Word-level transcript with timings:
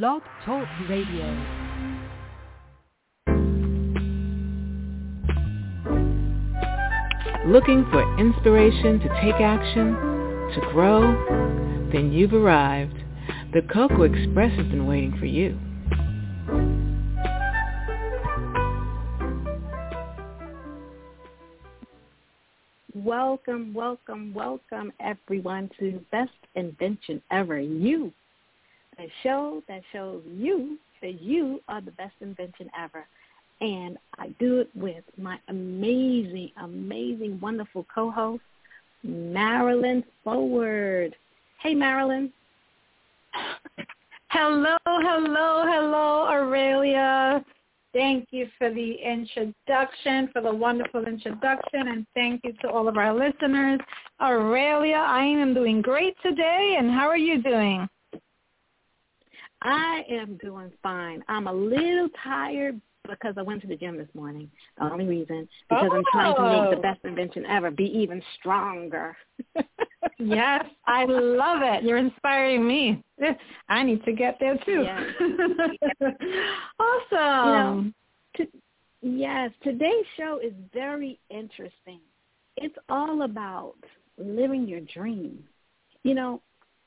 Blog 0.00 0.22
Talk 0.46 0.66
Radio. 0.88 1.26
Looking 7.46 7.84
for 7.90 8.18
inspiration 8.18 9.00
to 9.00 9.08
take 9.20 9.34
action, 9.34 9.92
to 10.54 10.60
grow? 10.72 11.90
Then 11.92 12.10
you've 12.10 12.32
arrived. 12.32 12.96
The 13.52 13.60
Cocoa 13.70 14.04
Express 14.04 14.56
has 14.56 14.66
been 14.68 14.86
waiting 14.86 15.14
for 15.18 15.26
you. 15.26 15.58
Welcome, 22.94 23.74
welcome, 23.74 24.32
welcome 24.32 24.90
everyone 25.00 25.68
to 25.78 26.00
Best 26.10 26.30
Invention 26.54 27.20
Ever. 27.30 27.60
You, 27.60 28.10
a 28.98 29.10
show 29.22 29.62
that 29.68 29.82
shows 29.92 30.22
you 30.26 30.78
that 31.00 31.20
you 31.20 31.60
are 31.68 31.80
the 31.80 31.90
best 31.92 32.14
invention 32.20 32.70
ever. 32.78 33.06
And 33.60 33.96
I 34.18 34.28
do 34.40 34.58
it 34.60 34.70
with 34.74 35.04
my 35.16 35.38
amazing, 35.48 36.50
amazing, 36.62 37.38
wonderful 37.40 37.86
co-host, 37.92 38.42
Marilyn 39.02 40.04
Forward. 40.24 41.14
Hey, 41.60 41.74
Marilyn. 41.74 42.32
Hello, 44.28 44.78
hello, 44.86 45.64
hello, 45.66 46.26
Aurelia. 46.26 47.44
Thank 47.92 48.28
you 48.30 48.48
for 48.56 48.70
the 48.70 48.94
introduction, 48.94 50.30
for 50.32 50.40
the 50.40 50.54
wonderful 50.54 51.04
introduction, 51.04 51.88
and 51.88 52.06
thank 52.14 52.40
you 52.42 52.54
to 52.62 52.70
all 52.70 52.88
of 52.88 52.96
our 52.96 53.12
listeners. 53.12 53.78
Aurelia, 54.22 54.96
I 54.96 55.22
am 55.24 55.52
doing 55.52 55.82
great 55.82 56.16
today, 56.22 56.76
and 56.78 56.90
how 56.90 57.08
are 57.08 57.18
you 57.18 57.42
doing? 57.42 57.86
I 59.62 60.04
am 60.10 60.38
doing 60.38 60.72
fine. 60.82 61.22
I'm 61.28 61.46
a 61.46 61.52
little 61.52 62.08
tired 62.22 62.80
because 63.08 63.34
I 63.36 63.42
went 63.42 63.60
to 63.62 63.68
the 63.68 63.76
gym 63.76 63.96
this 63.96 64.08
morning. 64.14 64.50
The 64.78 64.84
only 64.84 65.06
reason 65.06 65.48
because 65.68 65.88
oh. 65.90 65.96
I'm 65.96 66.04
trying 66.12 66.36
to 66.36 66.42
make 66.42 66.70
the 66.70 66.78
oh. 66.78 66.82
best 66.92 67.04
invention 67.04 67.44
ever 67.46 67.70
be 67.70 67.84
even 67.84 68.22
stronger. 68.38 69.16
yes, 70.18 70.64
I 70.86 71.04
love 71.06 71.60
it. 71.62 71.84
You're 71.84 71.98
inspiring 71.98 72.66
me. 72.66 73.02
I 73.68 73.82
need 73.82 74.04
to 74.04 74.12
get 74.12 74.36
there 74.40 74.58
too. 74.64 74.84
Yes. 74.84 76.14
awesome. 76.78 77.94
You 78.38 78.44
know, 78.44 78.46
to, 78.46 78.46
yes, 79.02 79.50
today's 79.62 80.06
show 80.16 80.40
is 80.42 80.52
very 80.72 81.18
interesting. 81.28 82.00
It's 82.56 82.74
all 82.88 83.22
about 83.22 83.74
living 84.16 84.66
your 84.66 84.80
dream. 84.80 85.44
You 86.02 86.14
know, 86.14 86.42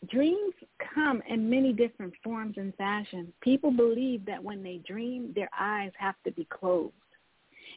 dreams 0.09 0.53
come 0.93 1.21
in 1.27 1.49
many 1.49 1.73
different 1.73 2.13
forms 2.23 2.55
and 2.57 2.73
fashion. 2.75 3.31
People 3.41 3.71
believe 3.71 4.25
that 4.25 4.43
when 4.43 4.63
they 4.63 4.79
dream, 4.87 5.31
their 5.35 5.49
eyes 5.57 5.91
have 5.97 6.15
to 6.25 6.31
be 6.31 6.45
closed 6.45 6.93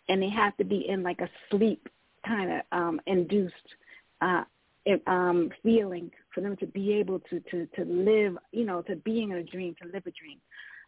and 0.08 0.22
they 0.22 0.28
have 0.30 0.56
to 0.56 0.64
be 0.64 0.88
in 0.88 1.02
like 1.02 1.20
a 1.20 1.28
sleep 1.50 1.88
kind 2.26 2.52
of 2.52 2.60
um, 2.72 3.00
induced 3.06 3.54
uh, 4.20 4.44
um, 5.06 5.50
feeling 5.62 6.10
for 6.34 6.40
them 6.40 6.56
to 6.56 6.66
be 6.66 6.92
able 6.94 7.20
to, 7.30 7.40
to, 7.50 7.66
to 7.76 7.84
live, 7.84 8.36
you 8.52 8.64
know, 8.64 8.82
to 8.82 8.96
be 8.96 9.22
in 9.22 9.32
a 9.32 9.42
dream, 9.42 9.74
to 9.82 9.88
live 9.88 10.06
a 10.06 10.10
dream. 10.10 10.38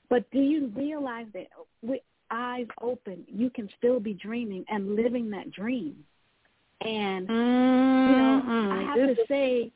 But 0.09 0.31
do 0.31 0.41
you 0.41 0.73
realize 0.75 1.27
that 1.35 1.49
with 1.83 2.01
eyes 2.31 2.67
open, 2.81 3.25
you 3.29 3.51
can 3.51 3.69
still 3.79 4.01
be 4.01 4.15
dreaming 4.15 4.65
and 4.69 4.97
living 4.97 5.31
that 5.31 5.51
dream? 5.51 5.97
And, 6.81 7.29
mm-hmm. 7.29 8.11
you 8.11 8.17
know, 8.17 8.73
I 8.73 8.83
have 8.83 9.17
to 9.17 9.23
say, 9.29 9.71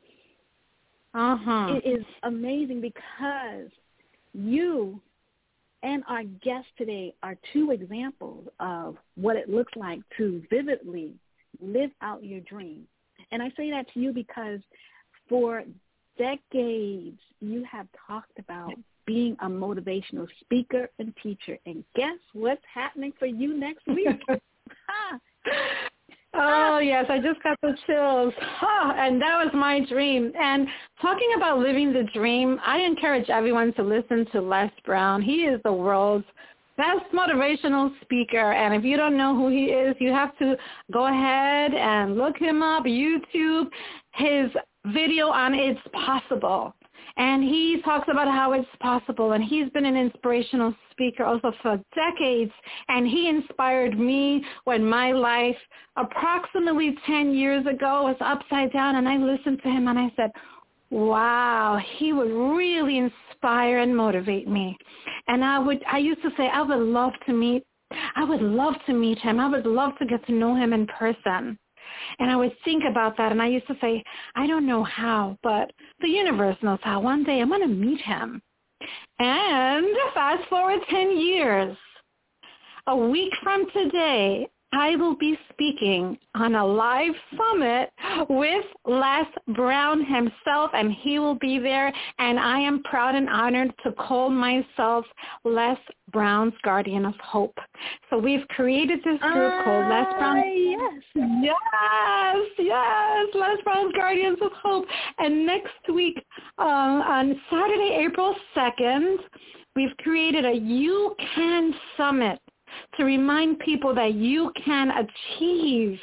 uh-huh. 1.15 1.79
It 1.81 1.87
is 1.87 2.05
amazing 2.23 2.81
because 2.81 3.71
you 4.33 4.99
and 5.81 6.03
our 6.09 6.23
guest 6.23 6.67
today 6.77 7.13
are 7.23 7.37
two 7.53 7.71
examples 7.71 8.47
of 8.59 8.97
what 9.15 9.37
it 9.37 9.49
looks 9.49 9.71
like 9.77 10.01
to 10.17 10.43
vividly 10.49 11.13
live 11.61 11.91
out 12.01 12.25
your 12.25 12.41
dream. 12.41 12.85
And 13.31 13.41
I 13.41 13.49
say 13.55 13.71
that 13.71 13.85
to 13.93 13.99
you 14.01 14.11
because 14.11 14.59
for 15.29 15.63
decades 16.17 17.19
you 17.39 17.63
have 17.63 17.87
talked 18.07 18.37
about 18.37 18.73
being 19.05 19.37
a 19.41 19.47
motivational 19.47 20.27
speaker 20.41 20.89
and 20.99 21.13
teacher. 21.23 21.57
And 21.65 21.85
guess 21.95 22.17
what's 22.33 22.61
happening 22.73 23.13
for 23.17 23.27
you 23.27 23.57
next 23.57 23.87
week? 23.87 24.07
Ah. 26.35 26.75
Oh 26.75 26.79
yes, 26.79 27.05
I 27.09 27.19
just 27.19 27.41
got 27.43 27.57
the 27.61 27.75
chills. 27.87 28.33
Oh, 28.61 28.91
and 28.95 29.21
that 29.21 29.43
was 29.43 29.53
my 29.53 29.85
dream. 29.85 30.31
And 30.39 30.67
talking 31.01 31.29
about 31.37 31.59
living 31.59 31.93
the 31.93 32.03
dream, 32.13 32.59
I 32.65 32.79
encourage 32.79 33.29
everyone 33.29 33.73
to 33.73 33.83
listen 33.83 34.25
to 34.33 34.41
Les 34.41 34.71
Brown. 34.85 35.21
He 35.21 35.43
is 35.43 35.61
the 35.63 35.73
world's 35.73 36.25
best 36.77 37.05
motivational 37.13 37.91
speaker. 38.01 38.51
And 38.51 38.73
if 38.75 38.83
you 38.83 38.97
don't 38.97 39.17
know 39.17 39.35
who 39.35 39.49
he 39.49 39.65
is, 39.65 39.95
you 39.99 40.11
have 40.11 40.37
to 40.39 40.57
go 40.91 41.07
ahead 41.07 41.73
and 41.73 42.17
look 42.17 42.37
him 42.37 42.61
up, 42.61 42.83
YouTube, 42.83 43.67
his 44.13 44.49
video 44.87 45.29
on 45.29 45.53
It's 45.53 45.79
Possible. 45.93 46.75
And 47.17 47.43
he 47.43 47.81
talks 47.85 48.07
about 48.11 48.27
how 48.27 48.51
it's 48.53 48.67
possible. 48.81 49.31
And 49.33 49.43
he's 49.43 49.69
been 49.69 49.85
an 49.85 49.95
inspirational 49.95 50.75
speaker 50.95 51.23
also 51.23 51.51
for 51.61 51.79
decades. 51.93 52.51
And 52.87 53.07
he 53.07 53.29
inspired 53.29 53.99
me 53.99 54.43
when 54.63 54.83
my 54.83 55.11
life 55.11 55.57
approximately 55.97 56.95
10 57.05 57.33
years 57.33 57.65
ago 57.65 58.03
was 58.03 58.15
upside 58.21 58.71
down. 58.71 58.95
And 58.95 59.07
I 59.07 59.17
listened 59.17 59.61
to 59.63 59.69
him 59.69 59.87
and 59.87 59.99
I 59.99 60.11
said, 60.15 60.31
wow, 60.89 61.79
he 61.97 62.13
would 62.13 62.31
really 62.31 62.97
inspire 62.97 63.79
and 63.79 63.95
motivate 63.95 64.47
me. 64.47 64.77
And 65.27 65.43
I 65.43 65.59
would, 65.59 65.83
I 65.91 65.97
used 65.97 66.21
to 66.21 66.29
say, 66.37 66.47
I 66.47 66.61
would 66.61 66.79
love 66.79 67.13
to 67.25 67.33
meet, 67.33 67.63
I 68.15 68.23
would 68.23 68.41
love 68.41 68.75
to 68.87 68.93
meet 68.93 69.19
him. 69.19 69.39
I 69.39 69.49
would 69.49 69.65
love 69.65 69.91
to 69.99 70.05
get 70.05 70.25
to 70.27 70.33
know 70.33 70.55
him 70.55 70.73
in 70.73 70.87
person. 70.87 71.57
And 72.19 72.31
I 72.31 72.35
would 72.35 72.55
think 72.63 72.83
about 72.89 73.17
that 73.17 73.31
and 73.31 73.41
I 73.41 73.47
used 73.47 73.67
to 73.67 73.77
say, 73.79 74.03
I 74.35 74.47
don't 74.47 74.65
know 74.65 74.83
how, 74.83 75.37
but 75.43 75.71
the 76.01 76.09
universe 76.09 76.57
knows 76.61 76.79
how. 76.81 76.99
One 76.99 77.23
day 77.23 77.41
I'm 77.41 77.49
going 77.49 77.61
to 77.61 77.67
meet 77.67 78.01
him. 78.01 78.41
And 79.19 79.87
fast 80.13 80.47
forward 80.49 80.79
10 80.89 81.17
years. 81.17 81.77
A 82.87 82.95
week 82.95 83.31
from 83.41 83.65
today, 83.71 84.47
I 84.75 84.97
will 84.97 85.15
be 85.15 85.39
speaking 85.53 86.17
on 86.35 86.55
a 86.55 86.65
live 86.65 87.13
summit 87.37 87.91
with 88.29 88.65
Les 88.85 89.25
Brown 89.55 90.03
himself, 90.03 90.71
and 90.73 90.91
he 90.91 91.17
will 91.17 91.35
be 91.35 91.59
there. 91.59 91.93
And 92.19 92.37
I 92.37 92.59
am 92.59 92.83
proud 92.83 93.15
and 93.15 93.29
honored 93.29 93.73
to 93.83 93.93
call 93.93 94.29
myself 94.29 95.05
Les 95.45 95.77
Brown's 96.11 96.53
Guardian 96.63 97.05
of 97.05 97.15
Hope. 97.23 97.57
So 98.09 98.17
we've 98.17 98.45
created 98.49 98.99
this 98.99 99.19
group 99.21 99.53
uh, 99.53 99.63
called 99.63 99.89
Les 99.89 100.17
Brown. 100.17 100.43
Yes, 100.45 101.03
yes, 101.15 102.37
yes, 102.59 103.27
Les 103.33 103.55
Brown's 103.63 103.93
Guardians 103.93 104.39
of 104.41 104.51
Hope. 104.61 104.85
And 105.19 105.45
next 105.45 105.93
week, 105.93 106.21
uh, 106.59 106.63
on 106.63 107.39
Saturday, 107.49 108.05
April 108.05 108.35
second, 108.53 109.19
we've 109.75 109.95
created 109.99 110.45
a 110.45 110.53
You 110.53 111.15
Can 111.33 111.73
Summit 111.95 112.39
to 112.97 113.03
remind 113.03 113.59
people 113.59 113.93
that 113.95 114.13
you 114.13 114.51
can 114.63 114.91
achieve 114.91 115.99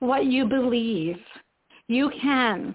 what 0.00 0.26
you 0.26 0.46
believe. 0.46 1.18
You 1.88 2.10
can. 2.20 2.74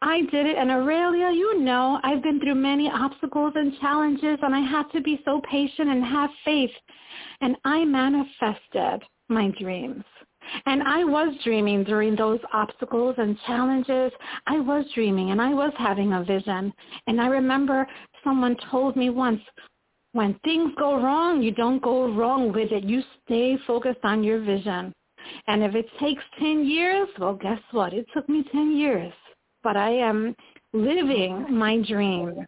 I 0.00 0.20
did 0.30 0.46
it, 0.46 0.56
and 0.56 0.70
Aurelia, 0.70 1.30
you 1.32 1.60
know, 1.60 1.98
I've 2.04 2.22
been 2.22 2.38
through 2.40 2.54
many 2.54 2.88
obstacles 2.88 3.52
and 3.56 3.76
challenges, 3.80 4.38
and 4.42 4.54
I 4.54 4.60
had 4.60 4.84
to 4.92 5.00
be 5.00 5.20
so 5.24 5.40
patient 5.50 5.88
and 5.88 6.04
have 6.04 6.30
faith. 6.44 6.70
And 7.40 7.56
I 7.64 7.84
manifested 7.84 9.02
my 9.28 9.52
dreams. 9.60 10.04
And 10.66 10.82
I 10.82 11.04
was 11.04 11.34
dreaming 11.44 11.84
during 11.84 12.16
those 12.16 12.40
obstacles 12.52 13.16
and 13.18 13.38
challenges. 13.46 14.12
I 14.46 14.60
was 14.60 14.84
dreaming 14.94 15.30
and 15.30 15.42
I 15.42 15.52
was 15.52 15.72
having 15.76 16.12
a 16.12 16.24
vision. 16.24 16.72
And 17.06 17.20
I 17.20 17.26
remember 17.26 17.86
someone 18.24 18.56
told 18.70 18.96
me 18.96 19.10
once, 19.10 19.40
when 20.12 20.38
things 20.44 20.72
go 20.78 21.00
wrong, 21.00 21.42
you 21.42 21.52
don't 21.52 21.82
go 21.82 22.12
wrong 22.12 22.52
with 22.52 22.72
it. 22.72 22.84
You 22.84 23.02
stay 23.24 23.58
focused 23.66 24.00
on 24.04 24.24
your 24.24 24.40
vision. 24.40 24.92
And 25.46 25.62
if 25.62 25.74
it 25.74 25.86
takes 26.00 26.22
10 26.38 26.66
years, 26.66 27.08
well, 27.18 27.34
guess 27.34 27.60
what? 27.72 27.92
It 27.92 28.06
took 28.14 28.28
me 28.28 28.44
10 28.50 28.76
years. 28.76 29.12
But 29.62 29.76
I 29.76 29.90
am 29.90 30.34
living 30.72 31.46
oh, 31.48 31.52
my 31.52 31.82
dream. 31.82 32.46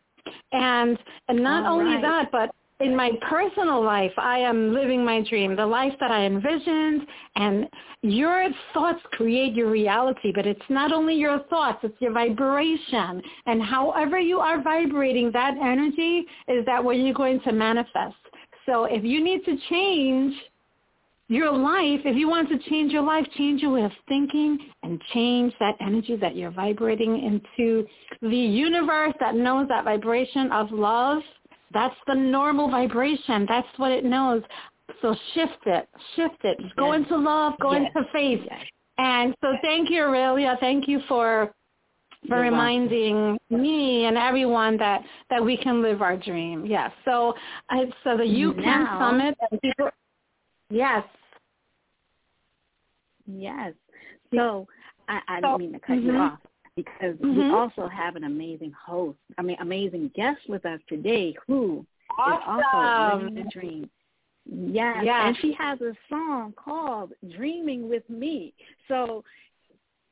And, 0.53 0.99
and 1.29 1.43
not 1.43 1.67
All 1.67 1.79
only 1.79 1.95
right. 1.95 2.03
that, 2.03 2.33
but 2.33 2.51
in 2.81 2.97
my 2.97 3.13
personal 3.29 3.83
life, 3.85 4.13
I 4.17 4.39
am 4.39 4.73
living 4.73 5.05
my 5.05 5.23
dream, 5.23 5.55
the 5.55 5.67
life 5.67 5.93
that 6.01 6.11
I 6.11 6.25
envisioned. 6.25 7.07
And 7.37 7.69
your 8.03 8.49
thoughts 8.73 9.01
create 9.13 9.55
your 9.55 9.71
reality, 9.71 10.33
but 10.35 10.47
it's 10.47 10.61
not 10.69 10.93
only 10.93 11.15
your 11.15 11.41
thoughts, 11.51 11.81
it's 11.83 12.01
your 12.01 12.13
vibration. 12.13 13.23
And 13.47 13.63
however 13.63 14.19
you 14.19 14.41
are 14.41 14.63
vibrating, 14.63 15.31
that 15.33 15.55
energy 15.63 16.27
is 16.49 16.65
that 16.67 16.83
what 16.83 16.97
you're 16.97 17.15
going 17.15 17.41
to 17.43 17.53
manifest. 17.53 18.17
So 18.67 18.85
if 18.85 19.05
you 19.05 19.23
need 19.23 19.45
to 19.45 19.57
change 19.69 20.35
your 21.29 21.53
life, 21.53 22.01
if 22.05 22.17
you 22.17 22.29
want 22.29 22.49
to 22.49 22.59
change 22.71 22.93
your 22.93 23.03
life, 23.03 23.25
change 23.37 23.63
your 23.63 23.73
way 23.73 23.83
of 23.83 23.93
thinking 24.09 24.59
and 24.83 25.01
change 25.15 25.53
that 25.61 25.77
energy 25.81 26.17
that 26.17 26.35
you're 26.35 26.51
vibrating 26.51 27.23
into 27.23 27.87
the 28.21 28.37
universe 28.37 29.13
that 29.21 29.37
knows 29.37 29.69
that 29.69 29.85
vibration 29.85 30.51
of 30.51 30.73
love 30.73 31.23
That's 31.73 31.95
the 32.07 32.15
normal 32.15 32.69
vibration. 32.71 33.47
That's 33.49 33.69
what 33.77 33.93
it 33.93 34.05
knows. 34.05 34.43
So 35.03 35.15
shift 35.35 35.59
it, 35.67 35.89
shift 36.17 36.45
it. 36.45 36.57
Yes. 36.61 36.73
Go 36.77 36.93
into 36.93 37.17
love, 37.17 37.55
go 37.61 37.73
yes. 37.73 37.91
into 37.95 38.09
faith. 38.13 38.41
Yes. 38.45 38.65
And 38.99 39.35
so 39.41 39.55
thank 39.63 39.89
you, 39.89 40.03
Aurelia. 40.03 40.57
Thank 40.61 40.89
you 40.89 41.01
for 41.09 41.55
for 42.29 42.37
You're 42.37 42.53
reminding 42.53 43.39
welcome. 43.51 43.63
me 43.63 44.05
and 44.05 44.19
everyone 44.19 44.77
that 44.77 45.03
that 45.31 45.43
we 45.43 45.57
can 45.57 45.81
live 45.81 46.03
our 46.03 46.17
dream. 46.17 46.67
Yes. 46.67 46.91
So 47.05 47.35
uh, 47.71 47.85
so 48.05 48.17
the 48.17 48.27
You 48.27 48.53
Can 48.55 48.87
Summit. 48.99 49.39
People, 49.63 49.91
yes. 50.69 51.05
Yes. 53.27 53.73
So 54.35 54.67
I, 55.09 55.21
I 55.29 55.41
didn't 55.41 55.59
mean 55.59 55.73
to 55.73 55.79
cut 55.79 55.97
mm-hmm. 55.97 56.07
you 56.07 56.17
off 56.17 56.39
because 56.85 57.17
mm-hmm. 57.17 57.39
we 57.39 57.51
also 57.51 57.89
have 57.89 58.17
an 58.17 58.25
amazing 58.25 58.73
host, 58.73 59.19
I 59.39 59.43
mean, 59.43 59.57
amazing 59.61 60.11
guest 60.15 60.41
with 60.49 60.65
us 60.67 60.81
today 60.89 61.35
who 61.47 61.85
awesome. 62.19 62.59
is 62.59 62.65
also 62.73 63.25
living 63.25 63.35
the 63.35 63.51
dream. 63.51 63.91
Yes. 64.47 64.97
yes, 65.05 65.23
and 65.27 65.37
she 65.41 65.55
has 65.59 65.81
a 65.81 65.93
song 66.09 66.55
called 66.57 67.13
"Dreaming 67.37 67.89
with 67.89 68.09
Me." 68.09 68.55
So, 68.89 69.23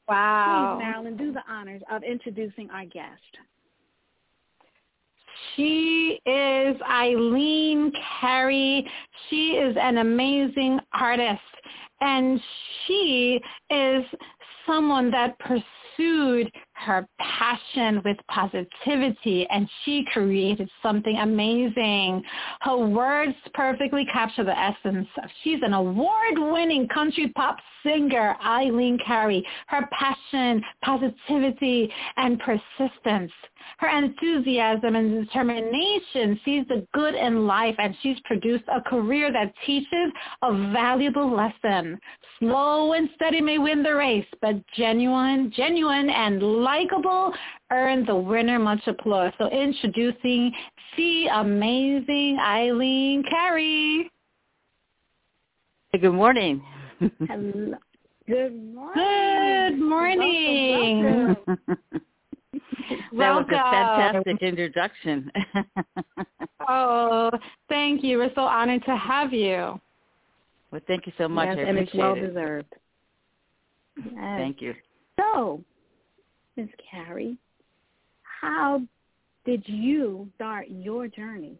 wow, 0.08 0.76
please, 0.76 0.84
Marilyn, 0.84 1.16
do 1.16 1.32
the 1.32 1.42
honors 1.50 1.82
of 1.90 2.02
introducing 2.02 2.70
our 2.70 2.84
guest. 2.84 3.22
She 5.56 6.20
is 6.26 6.76
Eileen 6.82 7.92
Carey. 8.20 8.88
She 9.28 9.52
is 9.52 9.76
an 9.80 9.98
amazing 9.98 10.78
artist, 10.92 11.40
and 12.00 12.40
she 12.86 13.40
is 13.70 14.04
someone 14.66 15.10
that 15.10 15.38
pursued 15.98 16.50
her 16.72 17.06
passion 17.18 18.00
with 18.04 18.16
positivity 18.28 19.46
and 19.50 19.68
she 19.84 20.04
created 20.12 20.68
something 20.82 21.16
amazing. 21.18 22.22
Her 22.60 22.76
words 22.76 23.34
perfectly 23.54 24.06
capture 24.12 24.44
the 24.44 24.56
essence. 24.56 25.08
Of 25.22 25.30
she's 25.42 25.60
an 25.62 25.72
award-winning 25.72 26.88
country 26.88 27.32
pop 27.34 27.56
singer, 27.82 28.36
Eileen 28.44 28.98
Carey. 29.04 29.44
Her 29.66 29.88
passion, 29.92 30.62
positivity, 30.84 31.92
and 32.16 32.40
persistence. 32.40 33.32
Her 33.78 33.88
enthusiasm 33.88 34.96
and 34.96 35.24
determination 35.24 36.40
sees 36.44 36.66
the 36.68 36.86
good 36.94 37.14
in 37.14 37.46
life 37.46 37.74
and 37.78 37.94
she's 38.02 38.18
produced 38.24 38.64
a 38.68 38.80
career 38.80 39.32
that 39.32 39.52
teaches 39.64 40.12
a 40.42 40.70
valuable 40.72 41.30
lesson. 41.34 41.98
Slow 42.38 42.92
and 42.92 43.08
steady 43.14 43.40
may 43.40 43.58
win 43.58 43.82
the 43.82 43.94
race, 43.94 44.26
but 44.40 44.56
genuine, 44.76 45.52
genuine 45.54 46.10
and 46.10 46.42
likable 46.42 47.32
earned 47.70 48.08
the 48.08 48.16
winner 48.16 48.58
much 48.58 48.86
applause. 48.86 49.32
So 49.38 49.48
introducing 49.50 50.52
the 50.96 51.26
amazing 51.34 52.38
Eileen 52.40 53.22
Carey. 53.30 54.10
Hey, 55.92 55.98
good 56.00 56.12
morning. 56.12 56.62
Hello. 56.98 57.74
Good 58.26 58.74
morning. 58.74 58.94
Good 58.94 59.78
morning. 59.78 61.36
Welcome. 61.46 62.02
that 63.18 63.34
was 63.34 63.46
a 63.48 63.52
fantastic 63.52 64.42
introduction. 64.42 65.30
oh, 66.68 67.30
thank 67.68 68.02
you. 68.02 68.18
We're 68.18 68.34
so 68.34 68.42
honored 68.42 68.84
to 68.84 68.96
have 68.96 69.32
you. 69.32 69.80
Well, 70.70 70.80
thank 70.86 71.06
you 71.06 71.12
so 71.18 71.28
much. 71.28 71.48
Yes, 71.48 71.58
I 71.58 71.68
and 71.68 71.78
it's 71.78 71.94
well 71.94 72.14
it. 72.14 72.26
deserved. 72.26 72.74
Yes. 73.96 74.14
Thank 74.14 74.60
you. 74.60 74.74
So, 75.18 75.62
Ms. 76.56 76.68
Carey, 76.90 77.36
how 78.22 78.82
did 79.44 79.62
you 79.66 80.28
start 80.36 80.66
your 80.68 81.08
journey? 81.08 81.58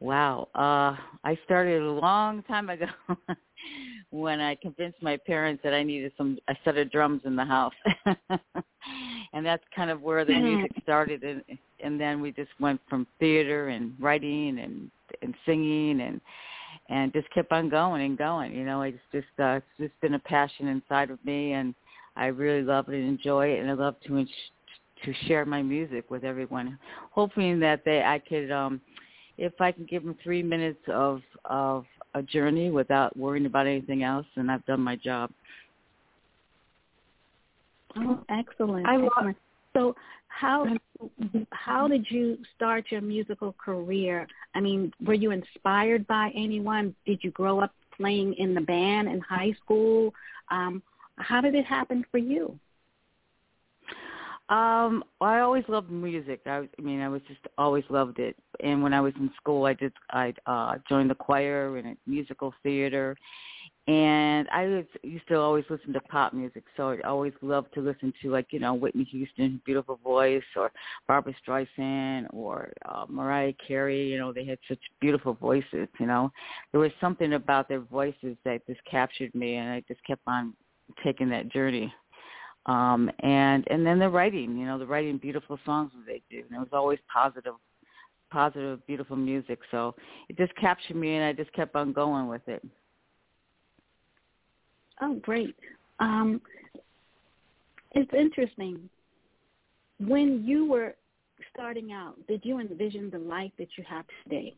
Wow. 0.00 0.48
Uh, 0.54 0.96
I 1.24 1.38
started 1.44 1.82
a 1.82 1.90
long 1.90 2.42
time 2.44 2.70
ago 2.70 2.86
when 4.10 4.40
I 4.40 4.54
convinced 4.54 5.02
my 5.02 5.16
parents 5.16 5.62
that 5.64 5.74
I 5.74 5.82
needed 5.82 6.12
some 6.16 6.38
a 6.48 6.54
set 6.64 6.76
of 6.76 6.90
drums 6.90 7.22
in 7.24 7.36
the 7.36 7.44
house. 7.44 7.74
and 9.32 9.44
that's 9.44 9.64
kind 9.74 9.90
of 9.90 10.02
where 10.02 10.24
the 10.24 10.32
mm-hmm. 10.32 10.56
music 10.56 10.72
started 10.82 11.22
and 11.22 11.42
and 11.82 12.00
then 12.00 12.20
we 12.20 12.32
just 12.32 12.50
went 12.58 12.80
from 12.88 13.06
theater 13.18 13.68
and 13.68 13.94
writing 14.00 14.58
and 14.60 14.90
and 15.22 15.34
singing 15.44 16.00
and 16.00 16.20
and 16.88 17.12
just 17.12 17.28
kept 17.34 17.52
on 17.52 17.68
going 17.68 18.02
and 18.02 18.16
going. 18.16 18.54
You 18.54 18.64
know, 18.64 18.82
it's 18.82 18.98
just 19.12 19.26
uh, 19.38 19.60
it's 19.60 19.66
just 19.78 20.00
been 20.00 20.14
a 20.14 20.20
passion 20.20 20.68
inside 20.68 21.10
of 21.10 21.22
me 21.24 21.52
and 21.52 21.74
I 22.16 22.26
really 22.26 22.62
love 22.62 22.88
it 22.88 22.94
and 22.94 23.08
enjoy 23.08 23.48
it, 23.48 23.60
and 23.60 23.70
I 23.70 23.74
love 23.74 23.96
to 24.06 24.26
to 25.04 25.14
share 25.26 25.44
my 25.44 25.62
music 25.62 26.10
with 26.10 26.24
everyone, 26.24 26.78
hoping 27.10 27.60
that 27.60 27.82
they 27.84 28.02
I 28.02 28.18
could, 28.18 28.50
um, 28.50 28.80
if 29.36 29.60
I 29.60 29.70
can 29.70 29.84
give 29.84 30.02
them 30.02 30.16
three 30.22 30.42
minutes 30.42 30.80
of 30.88 31.20
of 31.44 31.84
a 32.16 32.22
journey 32.22 32.70
without 32.70 33.16
worrying 33.16 33.46
about 33.46 33.66
anything 33.66 34.02
else, 34.02 34.26
and 34.36 34.50
I've 34.50 34.64
done 34.64 34.80
my 34.80 34.96
job. 34.96 35.30
Oh, 37.96 38.24
excellent! 38.30 38.86
I 38.86 38.96
love. 38.96 39.34
So, 39.74 39.94
how 40.28 40.66
how 41.52 41.86
did 41.86 42.06
you 42.10 42.38
start 42.54 42.86
your 42.90 43.02
musical 43.02 43.54
career? 43.62 44.26
I 44.54 44.60
mean, 44.60 44.92
were 45.04 45.14
you 45.14 45.30
inspired 45.30 46.06
by 46.06 46.32
anyone? 46.34 46.94
Did 47.04 47.20
you 47.22 47.30
grow 47.30 47.60
up 47.60 47.72
playing 47.96 48.34
in 48.34 48.54
the 48.54 48.60
band 48.62 49.08
in 49.08 49.20
high 49.20 49.54
school? 49.62 50.14
Um, 50.50 50.82
how 51.16 51.40
did 51.40 51.54
it 51.54 51.66
happen 51.66 52.04
for 52.10 52.18
you? 52.18 52.58
Um, 54.48 55.02
I 55.20 55.40
always 55.40 55.64
loved 55.66 55.90
music. 55.90 56.42
I, 56.46 56.68
I 56.78 56.82
mean, 56.82 57.00
I 57.00 57.08
was 57.08 57.20
just 57.26 57.40
always 57.58 57.82
loved 57.90 58.20
it. 58.20 58.36
And 58.62 58.80
when 58.80 58.94
I 58.94 59.00
was 59.00 59.12
in 59.18 59.30
school, 59.36 59.64
I 59.64 59.74
did 59.74 59.92
I 60.10 60.32
uh 60.46 60.76
joined 60.88 61.10
the 61.10 61.16
choir 61.16 61.76
and 61.76 61.96
musical 62.06 62.54
theater, 62.62 63.16
and 63.88 64.48
I 64.52 64.66
was, 64.66 64.84
used 65.02 65.26
to 65.28 65.38
always 65.38 65.64
listen 65.68 65.92
to 65.92 66.00
pop 66.00 66.32
music. 66.32 66.62
So 66.76 66.90
I 66.90 67.00
always 67.00 67.32
loved 67.42 67.74
to 67.74 67.80
listen 67.80 68.12
to 68.22 68.30
like 68.30 68.46
you 68.50 68.60
know 68.60 68.72
Whitney 68.72 69.02
Houston, 69.10 69.60
beautiful 69.64 69.98
voice, 70.04 70.44
or 70.54 70.70
Barbra 71.08 71.34
Streisand, 71.44 72.26
or 72.32 72.72
uh, 72.88 73.04
Mariah 73.08 73.52
Carey. 73.66 74.08
You 74.08 74.18
know, 74.18 74.32
they 74.32 74.44
had 74.44 74.58
such 74.68 74.80
beautiful 75.00 75.34
voices. 75.34 75.88
You 75.98 76.06
know, 76.06 76.30
there 76.70 76.80
was 76.80 76.92
something 77.00 77.32
about 77.32 77.68
their 77.68 77.80
voices 77.80 78.36
that 78.44 78.64
just 78.68 78.80
captured 78.88 79.34
me, 79.34 79.56
and 79.56 79.68
I 79.70 79.82
just 79.88 80.04
kept 80.04 80.22
on 80.28 80.54
taking 81.02 81.28
that 81.30 81.48
journey. 81.48 81.92
Um, 82.66 83.10
and 83.20 83.66
and 83.70 83.86
then 83.86 83.98
the 83.98 84.08
writing, 84.08 84.56
you 84.56 84.66
know, 84.66 84.78
the 84.78 84.86
writing 84.86 85.18
beautiful 85.18 85.58
songs 85.64 85.92
that 85.94 86.04
they 86.06 86.22
do, 86.30 86.42
and 86.48 86.56
it 86.56 86.58
was 86.58 86.68
always 86.72 86.98
positive, 87.12 87.54
positive, 88.30 88.84
beautiful 88.86 89.16
music. 89.16 89.60
So 89.70 89.94
it 90.28 90.36
just 90.36 90.54
captured 90.56 90.96
me, 90.96 91.14
and 91.14 91.24
I 91.24 91.32
just 91.32 91.52
kept 91.52 91.76
on 91.76 91.92
going 91.92 92.26
with 92.26 92.46
it. 92.48 92.64
Oh, 95.00 95.14
great! 95.22 95.54
Um, 96.00 96.40
it's 97.92 98.12
interesting. 98.12 98.90
When 100.00 100.44
you 100.44 100.66
were 100.66 100.96
starting 101.54 101.92
out, 101.92 102.14
did 102.26 102.44
you 102.44 102.58
envision 102.58 103.10
the 103.10 103.18
life 103.18 103.52
that 103.58 103.68
you 103.78 103.84
have 103.88 104.04
today? 104.24 104.56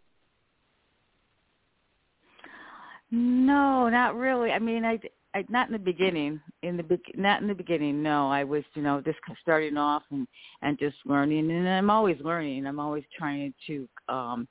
No, 3.11 3.89
not 3.89 4.17
really. 4.17 4.51
I 4.51 4.59
mean, 4.59 4.85
I 4.85 4.99
I, 5.35 5.45
not 5.49 5.69
in 5.69 5.73
the 5.73 5.79
beginning. 5.79 6.41
In 6.63 6.77
the 6.77 6.83
be- 6.83 7.15
not 7.15 7.41
in 7.43 7.49
the 7.49 7.55
beginning. 7.55 8.03
No, 8.03 8.31
I 8.31 8.45
was 8.45 8.65
you 8.75 8.83
know 8.83 9.01
just 9.01 9.19
starting 9.41 9.77
off 9.77 10.03
and 10.11 10.27
and 10.63 10.79
just 10.79 10.97
learning, 11.05 11.51
and 11.51 11.69
I'm 11.69 11.91
always 11.91 12.19
learning. 12.21 12.67
I'm 12.67 12.81
always 12.81 13.05
trying 13.17 13.55
to 13.67 13.89
um 14.09 14.49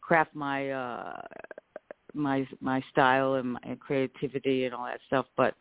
craft 0.00 0.34
my 0.34 0.70
uh 0.70 1.20
my 2.14 2.46
my 2.60 2.82
style 2.90 3.34
and 3.34 3.52
my 3.54 3.76
creativity 3.80 4.64
and 4.64 4.74
all 4.74 4.84
that 4.84 5.00
stuff. 5.06 5.26
But 5.36 5.54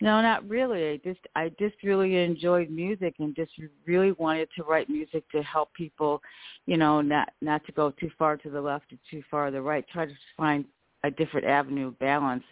no, 0.00 0.20
not 0.20 0.48
really. 0.48 0.90
I 0.90 0.96
just 1.04 1.20
I 1.36 1.50
just 1.58 1.76
really 1.84 2.16
enjoyed 2.16 2.70
music 2.70 3.14
and 3.18 3.36
just 3.36 3.52
really 3.86 4.12
wanted 4.12 4.48
to 4.56 4.64
write 4.64 4.88
music 4.88 5.24
to 5.30 5.42
help 5.42 5.72
people, 5.74 6.20
you 6.66 6.76
know, 6.76 7.00
not 7.00 7.30
not 7.40 7.64
to 7.66 7.72
go 7.72 7.90
too 7.92 8.10
far 8.18 8.36
to 8.38 8.50
the 8.50 8.60
left 8.60 8.92
or 8.92 8.96
too 9.10 9.22
far 9.30 9.46
to 9.46 9.52
the 9.52 9.62
right. 9.62 9.84
Try 9.88 10.06
to 10.06 10.14
find 10.36 10.64
a 11.04 11.10
different 11.10 11.46
avenue 11.46 11.88
of 11.88 11.98
balance 11.98 12.44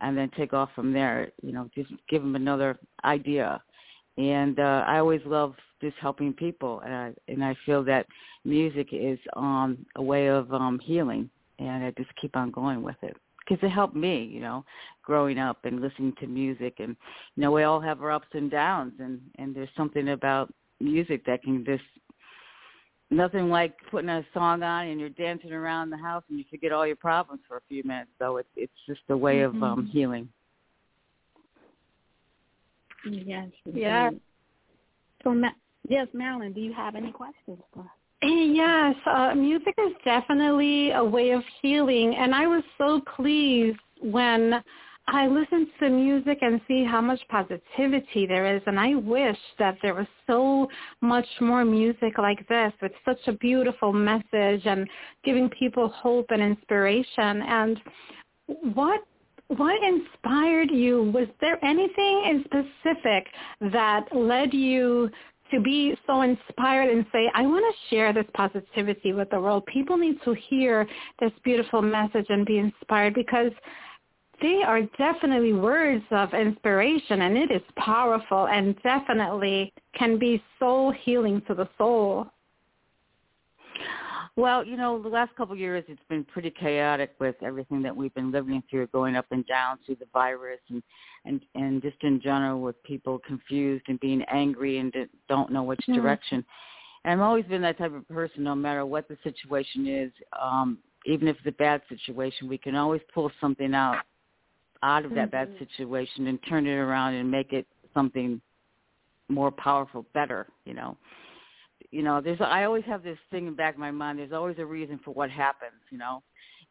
and 0.00 0.16
then 0.16 0.30
take 0.36 0.52
off 0.52 0.70
from 0.74 0.92
there 0.92 1.30
you 1.42 1.52
know 1.52 1.68
just 1.74 1.90
give 2.08 2.22
them 2.22 2.36
another 2.36 2.78
idea. 3.04 3.60
And 4.18 4.58
uh 4.58 4.84
i 4.86 4.98
always 4.98 5.20
love 5.26 5.54
just 5.80 5.96
helping 6.00 6.32
people 6.32 6.80
and 6.84 6.94
i 6.94 7.12
and 7.28 7.44
i 7.44 7.54
feel 7.66 7.84
that 7.84 8.06
music 8.44 8.88
is 8.92 9.18
um 9.34 9.84
a 9.96 10.02
way 10.02 10.28
of 10.28 10.52
um 10.52 10.78
healing 10.78 11.28
and 11.58 11.84
i 11.84 11.90
just 11.98 12.14
keep 12.20 12.36
on 12.36 12.50
going 12.50 12.82
with 12.82 12.96
it. 13.02 13.16
Because 13.46 13.62
it 13.64 13.70
helped 13.70 13.96
me 13.96 14.24
you 14.24 14.40
know 14.40 14.64
growing 15.02 15.38
up 15.38 15.58
and 15.64 15.80
listening 15.80 16.14
to 16.20 16.26
music 16.26 16.74
and 16.78 16.96
you 17.36 17.42
know 17.42 17.52
we 17.52 17.62
all 17.64 17.80
have 17.80 18.02
our 18.02 18.10
ups 18.10 18.28
and 18.32 18.50
downs 18.50 18.92
and 18.98 19.20
and 19.38 19.54
there's 19.54 19.68
something 19.76 20.08
about 20.10 20.52
music 20.80 21.24
that 21.26 21.42
can 21.42 21.64
just 21.64 21.84
nothing 23.10 23.48
like 23.48 23.74
putting 23.90 24.08
a 24.08 24.24
song 24.34 24.62
on 24.62 24.86
and 24.86 25.00
you're 25.00 25.08
dancing 25.10 25.52
around 25.52 25.90
the 25.90 25.96
house 25.96 26.24
and 26.28 26.38
you 26.38 26.44
forget 26.50 26.72
all 26.72 26.86
your 26.86 26.96
problems 26.96 27.40
for 27.46 27.56
a 27.56 27.62
few 27.68 27.82
minutes. 27.84 28.10
So 28.18 28.38
it's 28.38 28.48
it's 28.56 28.72
just 28.86 29.00
a 29.08 29.16
way 29.16 29.38
mm-hmm. 29.38 29.62
of 29.62 29.62
um 29.62 29.78
mm-hmm. 29.82 29.90
healing. 29.90 30.28
Yes. 33.08 33.48
Yeah. 33.72 34.10
So, 35.22 35.34
Ma- 35.34 35.50
yes, 35.88 36.08
Marilyn, 36.12 36.52
do 36.52 36.60
you 36.60 36.72
have 36.72 36.94
any 36.94 37.12
questions 37.12 37.58
for 37.72 37.80
us? 37.80 37.86
Yes, 38.22 38.94
uh, 39.06 39.34
music 39.34 39.74
is 39.78 39.92
definitely 40.04 40.90
a 40.92 41.04
way 41.04 41.30
of 41.30 41.42
healing, 41.60 42.16
and 42.16 42.34
I 42.34 42.46
was 42.46 42.62
so 42.78 43.00
pleased 43.14 43.78
when 44.00 44.62
I 45.08 45.28
listen 45.28 45.66
to 45.66 45.72
the 45.80 45.88
music 45.88 46.38
and 46.40 46.60
see 46.66 46.84
how 46.84 47.00
much 47.00 47.20
positivity 47.28 48.26
there 48.26 48.56
is, 48.56 48.62
and 48.66 48.78
I 48.78 48.96
wish 48.96 49.38
that 49.58 49.76
there 49.80 49.94
was 49.94 50.06
so 50.26 50.68
much 51.00 51.26
more 51.40 51.64
music 51.64 52.18
like 52.18 52.46
this 52.48 52.72
with 52.82 52.92
such 53.04 53.20
a 53.28 53.32
beautiful 53.32 53.92
message 53.92 54.62
and 54.64 54.88
giving 55.24 55.48
people 55.50 55.88
hope 55.88 56.26
and 56.30 56.42
inspiration. 56.42 57.42
And 57.42 57.80
what 58.74 59.02
what 59.48 59.80
inspired 59.84 60.72
you? 60.72 61.12
Was 61.14 61.28
there 61.40 61.64
anything 61.64 62.24
in 62.26 62.44
specific 62.44 63.28
that 63.72 64.06
led 64.12 64.52
you 64.52 65.08
to 65.52 65.60
be 65.60 65.96
so 66.06 66.22
inspired 66.22 66.90
and 66.90 67.06
say, 67.12 67.30
I 67.32 67.42
want 67.46 67.64
to 67.64 67.94
share 67.94 68.12
this 68.12 68.26
positivity 68.34 69.12
with 69.12 69.30
the 69.30 69.40
world. 69.40 69.64
People 69.66 69.96
need 69.96 70.20
to 70.24 70.34
hear 70.48 70.88
this 71.20 71.30
beautiful 71.44 71.80
message 71.80 72.26
and 72.28 72.44
be 72.44 72.58
inspired 72.58 73.14
because 73.14 73.52
they 74.40 74.62
are 74.64 74.82
definitely 74.98 75.52
words 75.52 76.04
of 76.10 76.34
inspiration 76.34 77.22
and 77.22 77.36
it 77.36 77.50
is 77.50 77.62
powerful 77.76 78.48
and 78.48 78.80
definitely 78.82 79.72
can 79.94 80.18
be 80.18 80.42
soul 80.58 80.92
healing 80.92 81.42
to 81.46 81.54
the 81.54 81.68
soul. 81.78 82.26
Well, 84.36 84.62
you 84.62 84.76
know, 84.76 85.00
the 85.02 85.08
last 85.08 85.34
couple 85.34 85.54
of 85.54 85.58
years 85.58 85.82
it's 85.88 86.00
been 86.10 86.22
pretty 86.22 86.50
chaotic 86.50 87.14
with 87.18 87.36
everything 87.42 87.80
that 87.82 87.96
we've 87.96 88.12
been 88.14 88.30
living 88.30 88.62
through, 88.68 88.88
going 88.88 89.16
up 89.16 89.24
and 89.30 89.46
down 89.46 89.78
through 89.86 89.96
the 89.96 90.06
virus, 90.12 90.60
and 90.68 90.82
and 91.24 91.40
and 91.54 91.80
just 91.80 91.96
in 92.02 92.20
general 92.20 92.60
with 92.60 92.80
people 92.82 93.18
confused 93.26 93.84
and 93.88 93.98
being 93.98 94.22
angry 94.30 94.76
and 94.76 94.94
don't 95.26 95.50
know 95.50 95.62
which 95.62 95.80
mm-hmm. 95.88 95.94
direction. 95.94 96.44
And 97.04 97.14
I've 97.14 97.26
always 97.26 97.46
been 97.46 97.62
that 97.62 97.78
type 97.78 97.94
of 97.94 98.06
person. 98.08 98.44
No 98.44 98.54
matter 98.54 98.84
what 98.84 99.08
the 99.08 99.16
situation 99.24 99.86
is, 99.86 100.12
um, 100.38 100.78
even 101.06 101.28
if 101.28 101.36
it's 101.38 101.46
a 101.46 101.52
bad 101.52 101.80
situation, 101.88 102.46
we 102.46 102.58
can 102.58 102.74
always 102.74 103.00
pull 103.14 103.32
something 103.40 103.72
out 103.72 104.04
out 104.82 105.04
of 105.04 105.14
that 105.14 105.30
bad 105.30 105.48
mm-hmm. 105.48 105.58
situation 105.58 106.26
and 106.26 106.38
turn 106.48 106.66
it 106.66 106.74
around 106.74 107.14
and 107.14 107.30
make 107.30 107.52
it 107.52 107.66
something 107.94 108.40
more 109.28 109.50
powerful, 109.50 110.06
better, 110.14 110.46
you 110.64 110.74
know. 110.74 110.96
You 111.90 112.02
know, 112.02 112.20
there's 112.20 112.40
I 112.40 112.64
always 112.64 112.84
have 112.84 113.02
this 113.02 113.18
thing 113.30 113.46
in 113.46 113.52
the 113.52 113.56
back 113.56 113.74
of 113.74 113.80
my 113.80 113.90
mind, 113.90 114.18
there's 114.18 114.32
always 114.32 114.58
a 114.58 114.66
reason 114.66 115.00
for 115.04 115.12
what 115.12 115.30
happens, 115.30 115.80
you 115.90 115.98
know. 115.98 116.22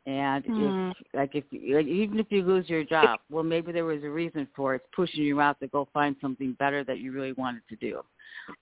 And 0.07 0.43
mm. 0.45 0.91
if 0.91 0.97
like 1.13 1.31
if 1.33 1.43
like, 1.51 1.87
even 1.87 2.19
if 2.19 2.27
you 2.29 2.43
lose 2.43 2.69
your 2.69 2.83
job, 2.83 3.19
well 3.31 3.43
maybe 3.43 3.71
there 3.71 3.85
was 3.85 4.03
a 4.03 4.09
reason 4.09 4.47
for 4.55 4.75
it. 4.75 4.81
It's 4.83 4.95
pushing 4.95 5.23
you 5.23 5.41
out 5.41 5.59
to 5.61 5.67
go 5.67 5.87
find 5.93 6.15
something 6.21 6.53
better 6.59 6.83
that 6.83 6.99
you 6.99 7.11
really 7.11 7.33
wanted 7.33 7.63
to 7.69 7.75
do. 7.77 8.01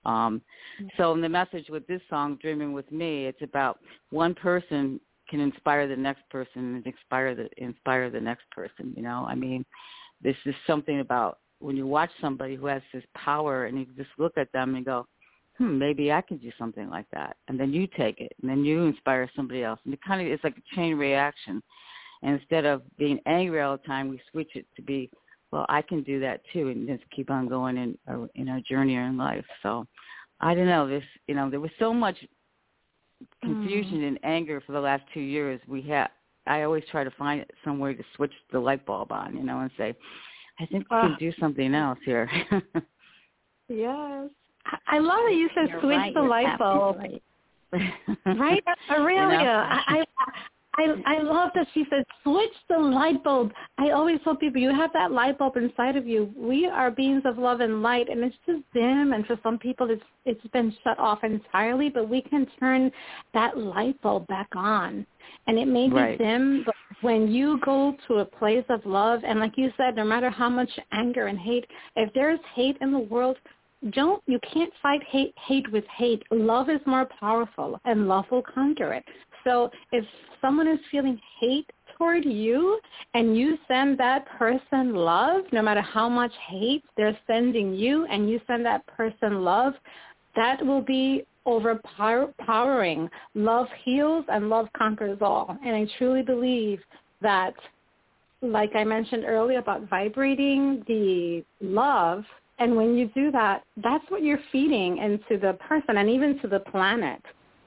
Um 0.05 0.41
so 0.95 1.13
in 1.13 1.21
the 1.21 1.29
message 1.29 1.67
with 1.69 1.85
this 1.87 2.01
song, 2.09 2.37
Dreaming 2.41 2.71
with 2.71 2.89
Me, 2.91 3.25
it's 3.25 3.41
about 3.41 3.79
one 4.09 4.33
person 4.33 5.01
can 5.33 5.41
inspire 5.41 5.87
the 5.87 5.95
next 5.95 6.29
person 6.29 6.75
and 6.75 6.85
inspire 6.85 7.33
the 7.33 7.49
inspire 7.57 8.11
the 8.11 8.21
next 8.21 8.43
person. 8.51 8.93
You 8.95 9.01
know, 9.01 9.25
I 9.27 9.33
mean, 9.33 9.65
this 10.21 10.35
is 10.45 10.53
something 10.67 10.99
about 10.99 11.39
when 11.57 11.75
you 11.75 11.87
watch 11.87 12.11
somebody 12.21 12.55
who 12.55 12.67
has 12.67 12.83
this 12.93 13.03
power 13.15 13.65
and 13.65 13.79
you 13.79 13.87
just 13.97 14.11
look 14.19 14.37
at 14.37 14.51
them 14.51 14.75
and 14.75 14.85
go, 14.85 15.07
hmm, 15.57 15.79
maybe 15.79 16.11
I 16.11 16.21
can 16.21 16.37
do 16.37 16.51
something 16.59 16.87
like 16.87 17.07
that, 17.13 17.37
and 17.47 17.59
then 17.59 17.73
you 17.73 17.87
take 17.97 18.19
it 18.19 18.31
and 18.41 18.51
then 18.51 18.63
you 18.63 18.83
inspire 18.83 19.27
somebody 19.35 19.63
else, 19.63 19.79
and 19.85 19.93
it 19.95 19.99
kind 20.05 20.21
of 20.21 20.27
it's 20.27 20.43
like 20.43 20.55
a 20.55 20.75
chain 20.75 20.97
reaction. 20.97 21.63
And 22.21 22.39
instead 22.39 22.65
of 22.65 22.83
being 22.99 23.19
angry 23.25 23.59
all 23.61 23.75
the 23.75 23.87
time, 23.87 24.09
we 24.09 24.21
switch 24.31 24.51
it 24.53 24.67
to 24.75 24.83
be, 24.83 25.09
well, 25.51 25.65
I 25.67 25.81
can 25.81 26.03
do 26.03 26.19
that 26.19 26.41
too, 26.53 26.69
and 26.69 26.87
just 26.87 27.09
keep 27.09 27.31
on 27.31 27.47
going 27.47 27.77
in 27.77 27.97
in 28.35 28.49
our 28.49 28.61
journey 28.61 28.93
in 28.93 29.17
life. 29.17 29.45
So, 29.63 29.87
I 30.41 30.53
don't 30.53 30.67
know. 30.67 30.87
This, 30.87 31.03
you 31.27 31.33
know, 31.33 31.49
there 31.49 31.59
was 31.59 31.71
so 31.79 31.91
much 31.91 32.17
confusion 33.41 34.01
mm. 34.01 34.07
and 34.07 34.19
anger 34.23 34.61
for 34.65 34.71
the 34.71 34.79
last 34.79 35.03
two 35.13 35.21
years, 35.21 35.59
we 35.67 35.81
have. 35.83 36.09
I 36.45 36.63
always 36.63 36.83
try 36.91 37.03
to 37.05 37.11
find 37.11 37.45
somewhere 37.63 37.93
to 37.93 38.03
switch 38.15 38.33
the 38.51 38.59
light 38.59 38.85
bulb 38.85 39.13
on, 39.13 39.37
you 39.37 39.43
know, 39.43 39.59
and 39.59 39.71
say, 39.77 39.95
I 40.59 40.65
think 40.65 40.85
we 40.91 40.97
uh, 40.97 41.01
can 41.03 41.15
do 41.17 41.31
something 41.39 41.73
else 41.73 41.99
here. 42.03 42.29
yes. 43.69 44.29
I 44.87 44.99
love 44.99 45.21
that 45.25 45.35
you 45.35 45.49
said 45.55 45.69
You're 45.69 45.81
switch 45.81 45.97
right, 45.97 46.13
the 46.13 46.21
light 46.21 46.59
bulb. 46.59 46.97
Right, 48.25 48.63
Aurelia. 48.89 49.39
You 49.39 49.43
know? 49.43 49.67
I, 49.87 50.05
I 50.75 50.87
I 51.05 51.21
love 51.21 51.51
that 51.55 51.67
she 51.73 51.85
said 51.89 52.03
switch 52.23 52.53
the 52.69 52.77
light 52.77 53.23
bulb. 53.23 53.51
I 53.77 53.91
always 53.91 54.19
tell 54.23 54.35
people 54.35 54.61
you 54.61 54.73
have 54.73 54.91
that 54.93 55.11
light 55.11 55.37
bulb 55.37 55.57
inside 55.57 55.95
of 55.95 56.07
you. 56.07 56.33
We 56.35 56.65
are 56.65 56.89
beings 56.89 57.23
of 57.25 57.37
love 57.37 57.59
and 57.59 57.81
light, 57.81 58.09
and 58.09 58.23
it's 58.23 58.35
just 58.45 58.63
dim. 58.73 59.13
And 59.13 59.25
for 59.25 59.39
some 59.43 59.59
people, 59.59 59.89
it's 59.89 60.03
it's 60.25 60.45
been 60.47 60.75
shut 60.83 60.97
off 60.97 61.23
entirely. 61.23 61.89
But 61.89 62.09
we 62.09 62.21
can 62.21 62.47
turn 62.59 62.91
that 63.33 63.57
light 63.57 64.01
bulb 64.01 64.27
back 64.27 64.49
on, 64.55 65.05
and 65.47 65.59
it 65.59 65.67
may 65.67 65.89
be 65.89 65.95
right. 65.95 66.17
dim, 66.17 66.63
but 66.65 66.75
when 67.01 67.31
you 67.31 67.59
go 67.63 67.95
to 68.07 68.15
a 68.15 68.25
place 68.25 68.65
of 68.69 68.85
love, 68.85 69.21
and 69.25 69.39
like 69.39 69.57
you 69.57 69.71
said, 69.77 69.95
no 69.95 70.05
matter 70.05 70.29
how 70.29 70.49
much 70.49 70.69
anger 70.91 71.27
and 71.27 71.37
hate, 71.37 71.65
if 71.95 72.11
there's 72.13 72.39
hate 72.55 72.77
in 72.81 72.91
the 72.91 72.99
world, 72.99 73.37
don't 73.91 74.23
you 74.25 74.39
can't 74.51 74.71
fight 74.81 75.03
hate 75.03 75.33
hate 75.45 75.69
with 75.71 75.83
hate. 75.95 76.23
Love 76.31 76.69
is 76.69 76.79
more 76.85 77.07
powerful 77.19 77.79
and 77.85 78.07
love 78.07 78.25
will 78.31 78.41
conquer 78.41 78.93
it. 78.93 79.03
So 79.43 79.69
if 79.91 80.05
someone 80.41 80.67
is 80.67 80.79
feeling 80.91 81.19
hate 81.39 81.69
toward 81.97 82.25
you 82.25 82.79
and 83.13 83.37
you 83.37 83.57
send 83.67 83.97
that 83.99 84.25
person 84.37 84.95
love, 84.95 85.43
no 85.51 85.61
matter 85.61 85.81
how 85.81 86.09
much 86.09 86.31
hate 86.49 86.83
they're 86.97 87.17
sending 87.27 87.73
you 87.73 88.05
and 88.07 88.29
you 88.29 88.39
send 88.47 88.65
that 88.65 88.85
person 88.87 89.43
love, 89.43 89.73
that 90.35 90.65
will 90.65 90.81
be 90.81 91.25
overpowering. 91.45 93.09
Love 93.35 93.67
heals 93.83 94.25
and 94.29 94.49
love 94.49 94.67
conquers 94.77 95.17
all. 95.21 95.57
And 95.63 95.75
I 95.75 95.85
truly 95.97 96.23
believe 96.23 96.79
that, 97.21 97.53
like 98.41 98.75
I 98.75 98.83
mentioned 98.83 99.25
earlier 99.25 99.59
about 99.59 99.89
vibrating 99.89 100.83
the 100.87 101.43
love, 101.61 102.23
and 102.59 102.75
when 102.75 102.95
you 102.95 103.09
do 103.15 103.31
that, 103.31 103.63
that's 103.77 104.05
what 104.09 104.23
you're 104.23 104.39
feeding 104.51 104.97
into 104.97 105.39
the 105.39 105.53
person 105.67 105.97
and 105.97 106.09
even 106.09 106.39
to 106.39 106.47
the 106.47 106.59
planet. 106.59 107.21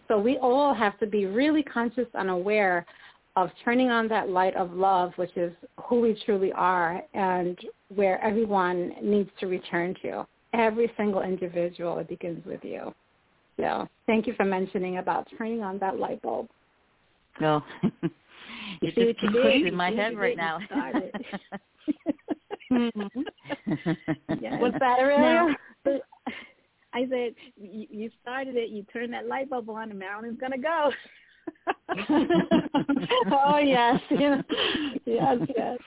So 0.08 0.18
we 0.18 0.38
all 0.38 0.74
have 0.74 0.98
to 1.00 1.06
be 1.06 1.26
really 1.26 1.62
conscious 1.62 2.06
and 2.14 2.30
aware 2.30 2.86
of 3.36 3.50
turning 3.64 3.90
on 3.90 4.08
that 4.08 4.30
light 4.30 4.56
of 4.56 4.72
love, 4.72 5.12
which 5.16 5.36
is 5.36 5.52
who 5.84 6.00
we 6.00 6.20
truly 6.24 6.52
are 6.52 7.02
and 7.12 7.58
where 7.94 8.22
everyone 8.24 8.92
needs 9.02 9.30
to 9.40 9.46
return 9.46 9.94
to. 10.02 10.26
Every 10.54 10.90
single 10.96 11.22
individual, 11.22 11.98
it 11.98 12.08
begins 12.08 12.44
with 12.46 12.60
you. 12.62 12.94
So 13.58 13.88
thank 14.06 14.26
you 14.26 14.34
for 14.34 14.44
mentioning 14.44 14.98
about 14.98 15.28
turning 15.36 15.62
on 15.62 15.78
that 15.78 15.98
light 15.98 16.22
bulb. 16.22 16.48
No. 17.40 17.62
Oh. 18.72 18.76
you 18.82 18.92
see 18.94 19.06
what 19.06 19.22
you 19.22 19.30
did? 19.30 19.66
in 19.66 19.74
my 19.74 19.90
head 19.90 20.16
right 20.16 20.36
now. 20.36 20.58
mm-hmm. 22.72 23.20
yes. 24.40 24.54
What's 24.60 24.78
that, 24.78 25.00
Aurelia? 25.00 25.56
I 26.96 27.06
said, 27.10 27.34
you 27.58 28.10
started 28.22 28.56
it, 28.56 28.70
you 28.70 28.82
turned 28.84 29.12
that 29.12 29.26
light 29.26 29.50
bulb 29.50 29.68
on, 29.68 29.90
and 29.90 29.98
Marilyn's 29.98 30.40
going 30.40 30.52
to 30.52 30.58
go. 30.58 30.90
oh, 33.32 33.58
yes. 33.58 34.00
yes, 35.04 35.38
yes. 35.54 35.78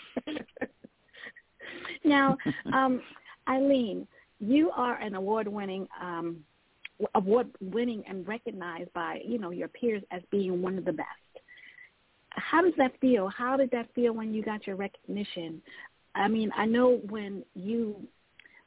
now, 2.05 2.37
um, 2.71 3.01
Eileen, 3.47 4.07
you 4.39 4.69
are 4.69 4.97
an 4.97 5.15
award-winning 5.15 5.87
um, 5.99 6.43
award-winning 7.15 8.03
and 8.07 8.27
recognized 8.27 8.93
by, 8.93 9.19
you 9.25 9.39
know, 9.39 9.49
your 9.49 9.69
peers 9.69 10.03
as 10.11 10.21
being 10.29 10.61
one 10.61 10.77
of 10.77 10.85
the 10.85 10.93
best. 10.93 11.07
How 12.31 12.61
does 12.61 12.73
that 12.77 12.91
feel? 13.01 13.29
How 13.29 13.57
did 13.57 13.71
that 13.71 13.87
feel 13.95 14.13
when 14.13 14.31
you 14.31 14.43
got 14.43 14.67
your 14.67 14.75
recognition? 14.75 15.61
I 16.13 16.27
mean, 16.27 16.51
I 16.55 16.65
know 16.65 17.01
when 17.09 17.43
you 17.55 17.95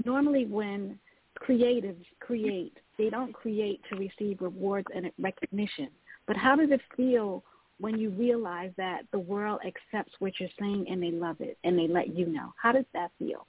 normally 0.05 0.47
when 0.47 0.99
creatives 1.47 2.05
create. 2.21 2.77
They 2.99 3.11
don't 3.11 3.33
create 3.33 3.81
to 3.91 3.97
receive 3.97 4.41
rewards 4.41 4.87
and 4.95 5.11
recognition. 5.19 5.89
But 6.27 6.37
how 6.37 6.57
does 6.57 6.71
it 6.71 6.81
feel 6.97 7.43
when 7.81 7.99
you 7.99 8.11
realize 8.11 8.71
that 8.77 9.03
the 9.11 9.19
world 9.19 9.61
accepts 9.67 10.13
what 10.21 10.33
you're 10.39 10.49
saying 10.59 10.87
and 10.89 11.03
they 11.03 11.11
love 11.11 11.37
it 11.41 11.59
and 11.65 11.79
they 11.79 11.89
let 11.89 12.17
you 12.17 12.27
know? 12.27 12.53
How 12.61 12.73
does 12.73 12.85
that 12.95 13.11
feel? 13.19 13.47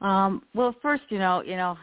Um, 0.00 0.42
well, 0.54 0.74
first, 0.80 1.02
you 1.08 1.18
know, 1.18 1.42
you 1.42 1.56
know, 1.56 1.76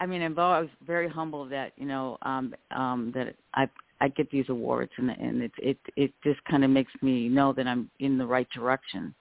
I 0.00 0.06
mean, 0.06 0.22
I 0.22 0.28
was 0.60 0.68
very 0.86 1.08
humble 1.08 1.46
that 1.46 1.72
you 1.76 1.86
know 1.86 2.18
um, 2.22 2.54
um, 2.72 3.12
that 3.14 3.34
I 3.54 3.68
I 4.00 4.08
get 4.08 4.30
these 4.30 4.44
awards, 4.48 4.92
and 4.98 5.10
and 5.10 5.42
it 5.42 5.52
it 5.58 5.78
it 5.96 6.12
just 6.22 6.44
kind 6.44 6.64
of 6.64 6.70
makes 6.70 6.92
me 7.00 7.28
know 7.28 7.52
that 7.52 7.66
I'm 7.66 7.90
in 8.00 8.18
the 8.18 8.26
right 8.26 8.48
direction. 8.50 9.14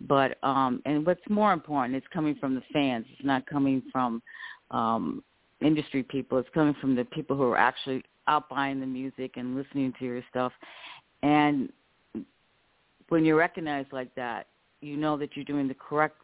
But 0.00 0.38
um 0.42 0.80
and 0.84 1.04
what's 1.06 1.20
more 1.28 1.52
important, 1.52 1.96
it's 1.96 2.06
coming 2.12 2.36
from 2.36 2.54
the 2.54 2.62
fans. 2.72 3.06
It's 3.12 3.26
not 3.26 3.46
coming 3.46 3.82
from 3.92 4.22
um 4.70 5.22
industry 5.60 6.02
people. 6.02 6.38
It's 6.38 6.48
coming 6.54 6.74
from 6.80 6.94
the 6.94 7.04
people 7.06 7.36
who 7.36 7.44
are 7.44 7.56
actually 7.58 8.02
out 8.28 8.48
buying 8.48 8.80
the 8.80 8.86
music 8.86 9.32
and 9.36 9.56
listening 9.56 9.92
to 9.98 10.04
your 10.04 10.22
stuff. 10.30 10.52
And 11.22 11.72
when 13.08 13.24
you're 13.24 13.36
recognized 13.36 13.92
like 13.92 14.14
that, 14.14 14.46
you 14.80 14.96
know 14.96 15.16
that 15.16 15.30
you're 15.34 15.44
doing 15.44 15.66
the 15.66 15.74
correct 15.74 16.16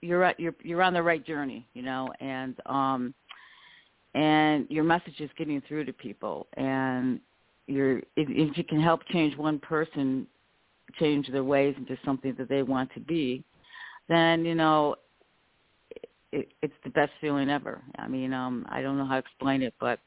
you're 0.00 0.24
at, 0.24 0.38
you're 0.38 0.54
you're 0.62 0.82
on 0.82 0.92
the 0.92 1.02
right 1.02 1.24
journey, 1.24 1.66
you 1.74 1.82
know, 1.82 2.08
and 2.20 2.56
um 2.66 3.14
and 4.14 4.66
your 4.68 4.84
message 4.84 5.20
is 5.20 5.30
getting 5.38 5.62
through 5.68 5.84
to 5.84 5.92
people 5.92 6.48
and 6.54 7.20
you're 7.66 7.98
if, 7.98 8.28
if 8.28 8.58
you 8.58 8.64
can 8.64 8.80
help 8.80 9.00
change 9.12 9.36
one 9.36 9.58
person 9.60 10.26
change 10.98 11.28
their 11.30 11.44
ways 11.44 11.74
into 11.76 11.96
something 12.04 12.34
that 12.38 12.48
they 12.48 12.62
want 12.62 12.92
to 12.94 13.00
be 13.00 13.44
then 14.08 14.44
you 14.44 14.54
know 14.54 14.96
it, 16.32 16.48
it's 16.62 16.74
the 16.84 16.90
best 16.90 17.10
feeling 17.20 17.50
ever. 17.50 17.82
I 17.98 18.08
mean 18.08 18.32
um 18.32 18.66
i 18.70 18.80
don't 18.82 18.98
know 18.98 19.06
how 19.06 19.14
to 19.14 19.26
explain 19.26 19.62
it 19.62 19.74
but 19.80 19.98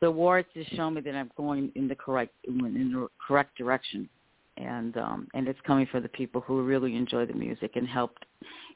the 0.00 0.08
awards 0.08 0.48
just 0.54 0.74
show 0.76 0.90
me 0.90 1.00
that 1.00 1.14
i'm 1.14 1.30
going 1.36 1.72
in 1.74 1.88
the 1.88 1.94
correct 1.94 2.34
in 2.46 2.58
the 2.58 3.08
correct 3.26 3.56
direction. 3.56 4.08
And 4.58 4.96
um 4.96 5.28
and 5.34 5.48
it's 5.48 5.60
coming 5.66 5.86
for 5.90 6.00
the 6.00 6.08
people 6.08 6.40
who 6.40 6.62
really 6.62 6.96
enjoy 6.96 7.26
the 7.26 7.34
music 7.34 7.72
and 7.76 7.86
helped 7.88 8.24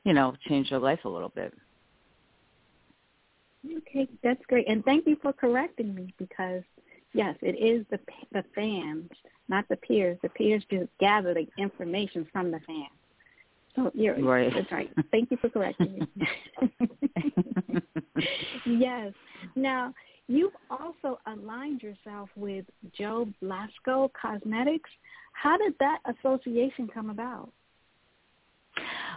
you 0.05 0.13
know 0.13 0.35
change 0.49 0.71
their 0.71 0.79
life 0.79 1.01
a 1.05 1.09
little 1.09 1.31
bit. 1.31 1.55
Okay, 3.67 4.09
that's 4.23 4.45
great, 4.47 4.67
and 4.69 4.83
thank 4.85 5.07
you 5.07 5.17
for 5.21 5.33
correcting 5.33 5.95
me 5.95 6.15
because 6.19 6.63
yes, 7.13 7.37
it 7.43 7.57
is 7.59 7.85
the 7.91 7.99
the 8.33 8.45
fans, 8.55 9.11
not 9.51 9.69
the 9.69 9.77
peers. 9.77 10.19
The 10.23 10.31
peers 10.31 10.63
just 10.71 10.89
gather 10.99 11.35
the 11.35 11.47
information 11.59 12.27
from 12.33 12.51
the 12.51 12.61
fans. 12.67 12.89
So 13.77 13.91
you're 13.95 14.23
right. 14.25 14.51
That's 14.55 14.73
right. 14.73 14.91
Thank 15.11 15.31
you 15.31 15.37
for 15.37 15.49
correcting 15.51 15.99
me. 15.99 17.83
yes. 18.67 19.13
Now 19.55 19.93
you've 20.29 20.55
also 20.71 21.19
aligned 21.27 21.83
yourself 21.83 22.31
with 22.37 22.65
Joe 22.97 23.29
Blasco 23.43 24.11
Cosmetics. 24.21 24.91
How 25.33 25.59
did 25.59 25.75
that 25.81 25.99
association 26.07 26.89
come 26.93 27.11
about? 27.11 27.53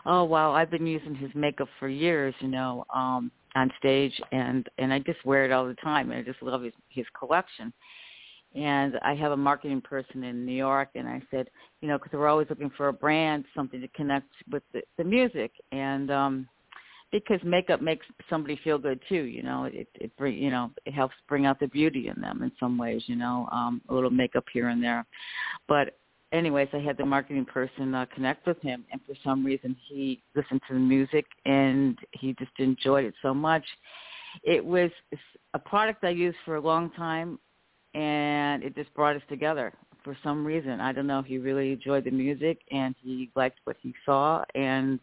Oh 0.05 0.23
wow, 0.25 0.51
I've 0.51 0.69
been 0.69 0.85
using 0.85 1.15
his 1.15 1.31
makeup 1.33 1.69
for 1.79 1.87
years. 1.87 2.35
You 2.39 2.49
know. 2.49 2.85
um 2.93 3.31
on 3.55 3.71
stage 3.77 4.19
and 4.31 4.67
and 4.77 4.91
I 4.91 4.99
just 4.99 5.23
wear 5.25 5.45
it 5.45 5.51
all 5.51 5.67
the 5.67 5.75
time 5.75 6.11
and 6.11 6.19
I 6.19 6.23
just 6.23 6.41
love 6.41 6.63
his 6.63 6.73
his 6.89 7.05
collection. 7.17 7.73
And 8.55 8.99
I 9.01 9.15
have 9.15 9.31
a 9.31 9.37
marketing 9.37 9.81
person 9.81 10.23
in 10.23 10.45
New 10.45 10.53
York 10.53 10.89
and 10.95 11.07
I 11.07 11.21
said, 11.31 11.49
you 11.81 11.87
know, 11.87 11.97
because 11.97 12.13
we're 12.13 12.27
always 12.27 12.47
looking 12.49 12.71
for 12.77 12.89
a 12.89 12.93
brand, 12.93 13.45
something 13.55 13.81
to 13.81 13.87
connect 13.89 14.29
with 14.51 14.63
the, 14.73 14.81
the 14.97 15.03
music 15.03 15.51
and 15.71 16.11
um 16.11 16.47
because 17.11 17.39
makeup 17.43 17.79
makes 17.79 18.05
somebody 18.27 18.59
feel 18.63 18.79
good 18.79 18.99
too, 19.07 19.23
you 19.23 19.43
know. 19.43 19.65
It 19.65 19.87
it 19.95 20.15
bring 20.17 20.37
you 20.37 20.51
know, 20.51 20.71
it 20.85 20.93
helps 20.93 21.15
bring 21.27 21.45
out 21.45 21.59
the 21.59 21.67
beauty 21.67 22.09
in 22.09 22.19
them 22.21 22.41
in 22.43 22.51
some 22.59 22.77
ways, 22.77 23.03
you 23.07 23.15
know, 23.15 23.47
um 23.51 23.81
a 23.89 23.93
little 23.93 24.09
makeup 24.09 24.45
here 24.53 24.69
and 24.69 24.83
there. 24.83 25.05
But 25.67 25.97
anyways, 26.31 26.67
I 26.73 26.79
had 26.79 26.97
the 26.97 27.05
marketing 27.05 27.45
person 27.45 27.93
uh, 27.95 28.05
connect 28.13 28.45
with 28.45 28.61
him, 28.61 28.83
and 28.91 28.99
for 29.05 29.15
some 29.23 29.45
reason 29.45 29.75
he 29.87 30.21
listened 30.35 30.61
to 30.67 30.73
the 30.73 30.79
music 30.79 31.25
and 31.45 31.97
he 32.11 32.33
just 32.33 32.51
enjoyed 32.57 33.05
it 33.05 33.13
so 33.21 33.33
much. 33.33 33.63
It 34.43 34.63
was 34.65 34.89
a 35.53 35.59
product 35.59 36.03
I 36.03 36.09
used 36.09 36.37
for 36.43 36.55
a 36.55 36.61
long 36.61 36.89
time, 36.91 37.39
and 37.93 38.63
it 38.63 38.75
just 38.75 38.93
brought 38.93 39.15
us 39.15 39.21
together 39.29 39.73
for 40.03 40.17
some 40.23 40.45
reason. 40.45 40.79
I 40.81 40.91
don't 40.91 41.07
know. 41.07 41.21
He 41.21 41.37
really 41.37 41.71
enjoyed 41.71 42.03
the 42.03 42.11
music 42.11 42.59
and 42.71 42.95
he 43.01 43.29
liked 43.35 43.59
what 43.63 43.77
he 43.81 43.93
saw, 44.05 44.43
and 44.55 44.99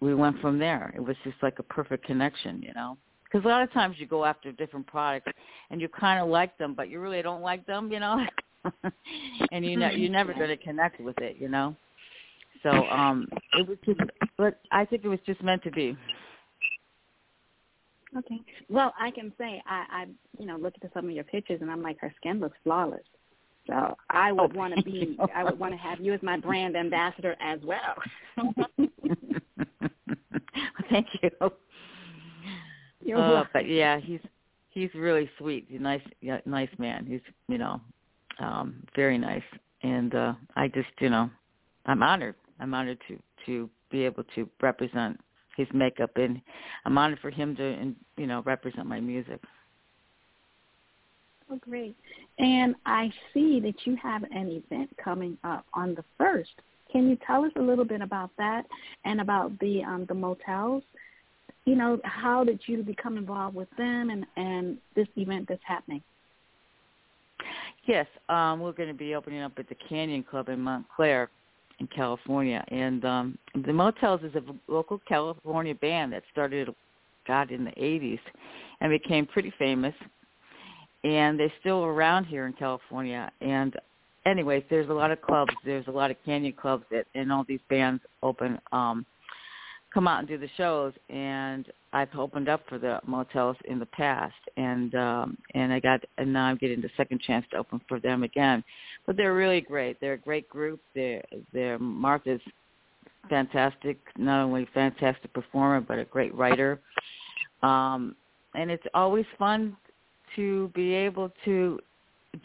we 0.00 0.14
went 0.14 0.40
from 0.40 0.58
there. 0.58 0.92
It 0.96 1.00
was 1.00 1.16
just 1.24 1.36
like 1.42 1.58
a 1.58 1.62
perfect 1.62 2.06
connection, 2.06 2.62
you 2.62 2.72
know. 2.74 2.96
Because 3.24 3.44
a 3.44 3.48
lot 3.48 3.62
of 3.62 3.72
times 3.72 3.96
you 3.98 4.06
go 4.06 4.24
after 4.24 4.50
different 4.50 4.86
products 4.86 5.30
and 5.70 5.80
you 5.80 5.88
kind 5.88 6.20
of 6.20 6.28
like 6.28 6.56
them, 6.58 6.74
but 6.74 6.88
you 6.88 6.98
really 6.98 7.22
don't 7.22 7.42
like 7.42 7.64
them, 7.66 7.92
you 7.92 8.00
know. 8.00 8.26
and 9.52 9.64
you 9.64 9.76
know 9.76 9.88
you're 9.88 10.10
never 10.10 10.34
going 10.34 10.48
to 10.48 10.56
connect 10.56 11.00
with 11.00 11.16
it, 11.18 11.36
you 11.38 11.48
know. 11.48 11.76
So 12.62 12.70
um 12.70 13.26
it 13.54 13.68
was 13.68 13.78
just, 13.84 14.00
but 14.36 14.60
I 14.72 14.84
think 14.84 15.04
it 15.04 15.08
was 15.08 15.20
just 15.26 15.42
meant 15.42 15.62
to 15.62 15.70
be. 15.70 15.96
Okay. 18.16 18.40
Well, 18.68 18.92
I 18.98 19.10
can 19.10 19.32
say 19.38 19.62
I, 19.66 19.84
I, 19.90 20.06
you 20.38 20.46
know, 20.46 20.56
look 20.56 20.74
at 20.82 20.92
some 20.92 21.06
of 21.06 21.12
your 21.12 21.24
pictures 21.24 21.60
and 21.60 21.70
I'm 21.70 21.82
like, 21.82 21.98
her 22.00 22.12
skin 22.16 22.40
looks 22.40 22.56
flawless. 22.64 23.00
So 23.66 23.96
I 24.08 24.32
would 24.32 24.52
oh, 24.52 24.58
want 24.58 24.74
to 24.74 24.82
be, 24.82 25.16
I 25.34 25.44
would 25.44 25.58
want 25.58 25.72
to 25.72 25.78
have 25.78 26.00
you 26.00 26.12
as 26.12 26.22
my 26.22 26.36
brand 26.36 26.76
ambassador 26.76 27.36
as 27.40 27.60
well. 27.64 27.94
Thank 30.90 31.06
you. 31.22 31.30
You're 33.04 33.18
uh, 33.18 33.30
welcome. 33.30 33.50
But 33.52 33.68
yeah, 33.68 34.00
he's 34.00 34.20
he's 34.70 34.90
really 34.94 35.30
sweet. 35.38 35.66
He's 35.68 35.78
a 35.78 35.82
nice, 35.82 36.02
nice 36.46 36.68
man. 36.78 37.06
He's, 37.06 37.20
you 37.48 37.58
know, 37.58 37.80
um, 38.40 38.82
very 38.96 39.18
nice. 39.18 39.42
And 39.82 40.14
uh, 40.14 40.34
I 40.56 40.68
just, 40.68 40.88
you 40.98 41.10
know, 41.10 41.30
I'm 41.86 42.02
honored. 42.02 42.34
I'm 42.58 42.74
honored 42.74 42.98
to 43.08 43.18
to 43.46 43.70
be 43.90 44.04
able 44.04 44.24
to 44.34 44.48
represent 44.60 45.20
his 45.56 45.68
makeup, 45.72 46.10
and 46.16 46.40
I'm 46.84 46.96
honored 46.96 47.18
for 47.20 47.30
him 47.30 47.56
to, 47.56 47.94
you 48.16 48.26
know, 48.26 48.42
represent 48.42 48.86
my 48.86 49.00
music. 49.00 49.40
Oh, 51.50 51.58
great! 51.60 51.96
And 52.38 52.74
I 52.86 53.12
see 53.34 53.60
that 53.60 53.74
you 53.84 53.96
have 54.02 54.22
an 54.24 54.62
event 54.70 54.90
coming 55.02 55.36
up 55.42 55.66
on 55.74 55.94
the 55.94 56.04
first. 56.16 56.50
Can 56.92 57.08
you 57.08 57.18
tell 57.26 57.44
us 57.44 57.52
a 57.56 57.60
little 57.60 57.84
bit 57.84 58.00
about 58.00 58.30
that 58.38 58.66
and 59.04 59.20
about 59.20 59.58
the 59.58 59.82
um, 59.82 60.06
the 60.08 60.14
motels? 60.14 60.82
You 61.64 61.74
know, 61.74 62.00
how 62.04 62.44
did 62.44 62.60
you 62.66 62.82
become 62.82 63.16
involved 63.16 63.56
with 63.56 63.68
them 63.76 64.10
and 64.10 64.26
and 64.36 64.78
this 64.94 65.08
event 65.16 65.46
that's 65.48 65.62
happening? 65.64 66.02
Yes, 67.86 68.06
um, 68.28 68.60
we're 68.60 68.72
going 68.72 68.88
to 68.88 68.94
be 68.94 69.14
opening 69.14 69.40
up 69.40 69.52
at 69.58 69.68
the 69.68 69.76
Canyon 69.88 70.22
Club 70.22 70.48
in 70.48 70.60
Montclair, 70.60 71.30
in 71.80 71.86
California, 71.88 72.64
and 72.68 73.04
um, 73.04 73.38
the 73.64 73.72
Motels 73.72 74.20
is 74.22 74.34
a 74.34 74.42
local 74.72 75.00
California 75.08 75.74
band 75.74 76.12
that 76.12 76.22
started, 76.30 76.68
God, 77.26 77.50
in 77.50 77.64
the 77.64 77.72
'80s, 77.72 78.20
and 78.80 78.90
became 78.90 79.26
pretty 79.26 79.52
famous. 79.58 79.94
And 81.02 81.40
they're 81.40 81.52
still 81.60 81.84
around 81.84 82.26
here 82.26 82.46
in 82.46 82.52
California. 82.52 83.32
And 83.40 83.74
anyways, 84.26 84.62
there's 84.68 84.90
a 84.90 84.92
lot 84.92 85.10
of 85.10 85.22
clubs. 85.22 85.52
There's 85.64 85.86
a 85.86 85.90
lot 85.90 86.10
of 86.10 86.18
Canyon 86.26 86.52
clubs 86.52 86.84
that, 86.90 87.06
and 87.14 87.32
all 87.32 87.44
these 87.48 87.60
bands 87.68 88.02
open. 88.22 88.58
um 88.72 89.06
come 89.92 90.06
out 90.06 90.20
and 90.20 90.28
do 90.28 90.38
the 90.38 90.48
shows 90.56 90.92
and 91.08 91.66
I've 91.92 92.14
opened 92.16 92.48
up 92.48 92.62
for 92.68 92.78
the 92.78 93.00
motels 93.06 93.56
in 93.64 93.78
the 93.78 93.86
past 93.86 94.34
and 94.56 94.94
um 94.94 95.38
and 95.54 95.72
I 95.72 95.80
got 95.80 96.00
and 96.18 96.32
now 96.32 96.44
I'm 96.44 96.56
getting 96.56 96.80
the 96.80 96.90
second 96.96 97.20
chance 97.20 97.44
to 97.50 97.58
open 97.58 97.80
for 97.88 97.98
them 97.98 98.22
again. 98.22 98.62
But 99.06 99.16
they're 99.16 99.34
really 99.34 99.60
great. 99.60 100.00
They're 100.00 100.14
a 100.14 100.18
great 100.18 100.48
group. 100.48 100.80
They're 100.94 101.22
they're 101.52 101.78
Martha's 101.78 102.40
fantastic, 103.28 103.98
not 104.16 104.44
only 104.44 104.68
fantastic 104.72 105.32
performer 105.32 105.80
but 105.80 105.98
a 105.98 106.04
great 106.04 106.34
writer. 106.34 106.80
Um 107.62 108.14
and 108.54 108.70
it's 108.70 108.86
always 108.94 109.26
fun 109.38 109.76
to 110.36 110.70
be 110.74 110.92
able 110.94 111.32
to 111.44 111.80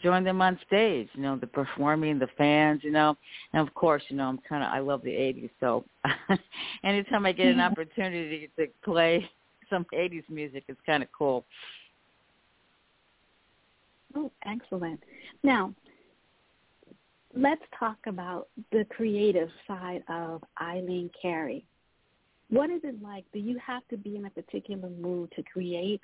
join 0.02 0.24
them 0.24 0.42
on 0.42 0.58
stage, 0.66 1.08
you 1.14 1.22
know, 1.22 1.36
the 1.36 1.46
performing, 1.46 2.18
the 2.18 2.28
fans, 2.36 2.80
you 2.82 2.90
know. 2.90 3.16
And 3.52 3.66
of 3.66 3.72
course, 3.74 4.02
you 4.08 4.16
know, 4.16 4.24
I'm 4.24 4.38
kind 4.48 4.62
of 4.62 4.70
I 4.72 4.80
love 4.80 5.02
the 5.02 5.10
80s, 5.10 5.50
so 5.60 5.84
anytime 6.84 7.26
I 7.26 7.32
get 7.32 7.46
an 7.46 7.54
mm-hmm. 7.54 7.72
opportunity 7.72 8.50
to 8.58 8.66
play 8.84 9.28
some 9.70 9.86
80s 9.92 10.28
music, 10.28 10.64
it's 10.68 10.80
kind 10.86 11.02
of 11.02 11.08
cool. 11.16 11.44
Oh, 14.14 14.30
excellent. 14.46 15.00
Now, 15.42 15.74
let's 17.34 17.62
talk 17.78 17.98
about 18.06 18.48
the 18.72 18.86
creative 18.90 19.50
side 19.68 20.02
of 20.08 20.42
Eileen 20.60 21.10
Carey. 21.20 21.64
What 22.48 22.70
is 22.70 22.80
it 22.84 23.02
like? 23.02 23.24
Do 23.32 23.40
you 23.40 23.58
have 23.58 23.86
to 23.88 23.96
be 23.96 24.16
in 24.16 24.24
a 24.24 24.30
particular 24.30 24.88
mood 24.88 25.32
to 25.36 25.42
create? 25.42 26.00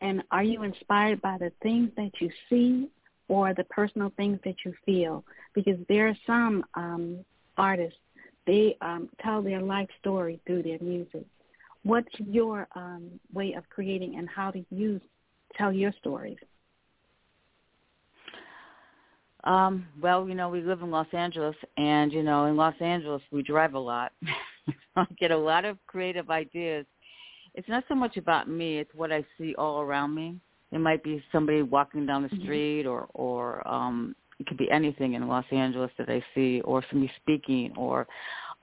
And 0.00 0.22
are 0.30 0.42
you 0.42 0.62
inspired 0.64 1.22
by 1.22 1.38
the 1.38 1.52
things 1.62 1.90
that 1.96 2.10
you 2.20 2.30
see 2.50 2.88
or 3.28 3.54
the 3.54 3.64
personal 3.64 4.12
things 4.16 4.38
that 4.44 4.56
you 4.64 4.74
feel 4.84 5.24
because 5.54 5.78
there 5.88 6.08
are 6.08 6.16
some 6.26 6.64
um, 6.74 7.24
artists 7.56 7.98
they 8.46 8.76
um, 8.82 9.08
tell 9.22 9.42
their 9.42 9.60
life 9.60 9.88
story 10.00 10.40
through 10.46 10.62
their 10.62 10.78
music. 10.80 11.24
What's 11.82 12.12
your 12.18 12.68
um, 12.74 13.18
way 13.32 13.54
of 13.54 13.68
creating 13.70 14.16
and 14.18 14.28
how 14.28 14.50
do 14.50 14.64
you 14.70 15.00
tell 15.56 15.72
your 15.72 15.92
stories? 15.98 16.36
Um, 19.44 19.86
well, 20.00 20.26
you 20.26 20.34
know, 20.34 20.48
we 20.48 20.62
live 20.62 20.80
in 20.80 20.90
Los 20.90 21.06
Angeles, 21.12 21.56
and 21.76 22.10
you 22.10 22.22
know, 22.22 22.46
in 22.46 22.56
Los 22.56 22.74
Angeles, 22.80 23.20
we 23.30 23.42
drive 23.42 23.74
a 23.74 23.78
lot. 23.78 24.12
I 24.96 25.06
get 25.18 25.30
a 25.30 25.36
lot 25.36 25.66
of 25.66 25.76
creative 25.86 26.30
ideas. 26.30 26.86
It's 27.54 27.68
not 27.68 27.84
so 27.86 27.94
much 27.94 28.16
about 28.16 28.48
me; 28.48 28.78
it's 28.78 28.94
what 28.94 29.12
I 29.12 29.22
see 29.36 29.54
all 29.56 29.82
around 29.82 30.14
me. 30.14 30.40
It 30.74 30.80
might 30.80 31.04
be 31.04 31.22
somebody 31.30 31.62
walking 31.62 32.04
down 32.04 32.22
the 32.22 32.28
mm-hmm. 32.28 32.42
street 32.42 32.84
or 32.84 33.08
or 33.14 33.66
um 33.66 34.16
it 34.40 34.46
could 34.48 34.58
be 34.58 34.70
anything 34.70 35.14
in 35.14 35.28
Los 35.28 35.44
Angeles 35.52 35.92
that 35.96 36.10
I 36.10 36.22
see 36.34 36.60
or 36.62 36.84
somebody 36.90 37.12
speaking 37.22 37.72
or 37.76 38.08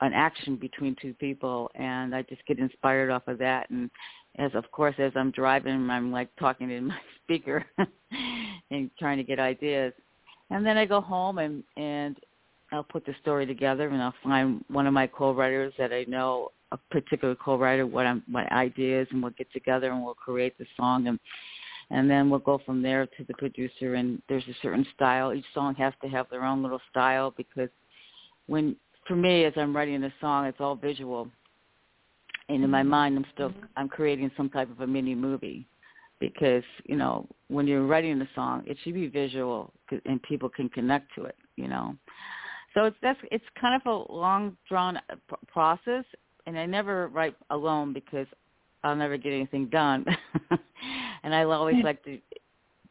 an 0.01 0.11
action 0.13 0.57
between 0.57 0.95
two 1.01 1.13
people 1.13 1.71
and 1.75 2.13
I 2.13 2.23
just 2.23 2.45
get 2.45 2.59
inspired 2.59 3.09
off 3.09 3.27
of 3.27 3.37
that 3.37 3.69
and 3.69 3.89
as 4.37 4.51
of 4.55 4.69
course 4.71 4.95
as 4.99 5.13
I'm 5.15 5.31
driving 5.31 5.89
I'm 5.89 6.11
like 6.11 6.29
talking 6.37 6.69
in 6.69 6.87
my 6.87 6.99
speaker 7.23 7.65
and 8.71 8.91
trying 8.99 9.17
to 9.17 9.23
get 9.23 9.39
ideas. 9.39 9.93
And 10.49 10.65
then 10.65 10.77
I 10.77 10.85
go 10.85 10.99
home 10.99 11.37
and 11.37 11.63
and 11.77 12.17
I'll 12.73 12.83
put 12.83 13.05
the 13.05 13.15
story 13.21 13.45
together 13.45 13.87
and 13.87 14.01
I'll 14.01 14.13
find 14.21 14.65
one 14.67 14.85
of 14.85 14.93
my 14.93 15.07
co-writers 15.07 15.73
that 15.77 15.93
I 15.93 16.05
know 16.09 16.51
a 16.73 16.77
particular 16.89 17.35
co-writer 17.35 17.85
what 17.85 18.05
I'm 18.05 18.21
what 18.29 18.51
ideas 18.51 19.07
and 19.11 19.21
we'll 19.21 19.31
get 19.31 19.51
together 19.53 19.91
and 19.91 20.03
we'll 20.03 20.13
create 20.13 20.57
the 20.57 20.65
song 20.75 21.07
and 21.07 21.17
and 21.91 22.09
then 22.09 22.29
we'll 22.29 22.39
go 22.39 22.59
from 22.65 22.81
there 22.81 23.05
to 23.05 23.23
the 23.27 23.33
producer. 23.35 23.95
And 23.95 24.21
there's 24.29 24.47
a 24.47 24.55
certain 24.61 24.85
style. 24.95 25.33
Each 25.33 25.45
song 25.53 25.75
has 25.75 25.93
to 26.01 26.09
have 26.09 26.27
their 26.29 26.43
own 26.43 26.63
little 26.63 26.81
style 26.89 27.33
because 27.35 27.69
when 28.47 28.75
for 29.07 29.15
me, 29.15 29.45
as 29.45 29.53
I'm 29.55 29.75
writing 29.75 30.03
a 30.03 30.13
song, 30.21 30.45
it's 30.45 30.59
all 30.59 30.75
visual, 30.75 31.27
and 32.49 32.63
in 32.63 32.69
my 32.69 32.83
mind, 32.83 33.17
I'm 33.17 33.25
still 33.33 33.53
I'm 33.75 33.89
creating 33.89 34.31
some 34.37 34.49
type 34.49 34.69
of 34.69 34.81
a 34.81 34.87
mini 34.87 35.15
movie 35.15 35.65
because 36.19 36.63
you 36.85 36.95
know 36.95 37.27
when 37.47 37.67
you're 37.67 37.85
writing 37.85 38.21
a 38.21 38.29
song, 38.35 38.63
it 38.65 38.77
should 38.83 38.93
be 38.93 39.07
visual 39.07 39.73
and 40.05 40.21
people 40.23 40.49
can 40.49 40.69
connect 40.69 41.13
to 41.15 41.25
it. 41.25 41.35
You 41.55 41.67
know, 41.67 41.95
so 42.73 42.85
it's 42.85 42.97
that's 43.01 43.19
it's 43.31 43.43
kind 43.59 43.81
of 43.81 43.85
a 43.85 44.13
long 44.13 44.55
drawn 44.69 44.97
uh, 44.97 45.35
process, 45.47 46.05
and 46.45 46.57
I 46.57 46.65
never 46.65 47.07
write 47.07 47.35
alone 47.49 47.93
because 47.93 48.27
I'll 48.83 48.95
never 48.95 49.17
get 49.17 49.33
anything 49.33 49.67
done, 49.67 50.05
and 51.23 51.33
I 51.33 51.43
always 51.43 51.83
like 51.83 52.03
to 52.05 52.19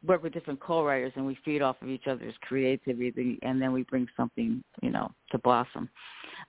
work 0.07 0.23
with 0.23 0.33
different 0.33 0.61
co-writers 0.61 1.13
and 1.17 1.27
we 1.27 1.37
feed 1.45 1.61
off 1.61 1.77
of 1.83 1.89
each 1.89 2.07
other's 2.07 2.35
creativity 2.41 3.39
and 3.43 3.61
then 3.61 3.73
we 3.73 3.83
bring 3.83 4.07
something 4.17 4.65
you 4.83 4.91
know 4.91 5.13
to 5.31 5.39
blossom 5.39 5.91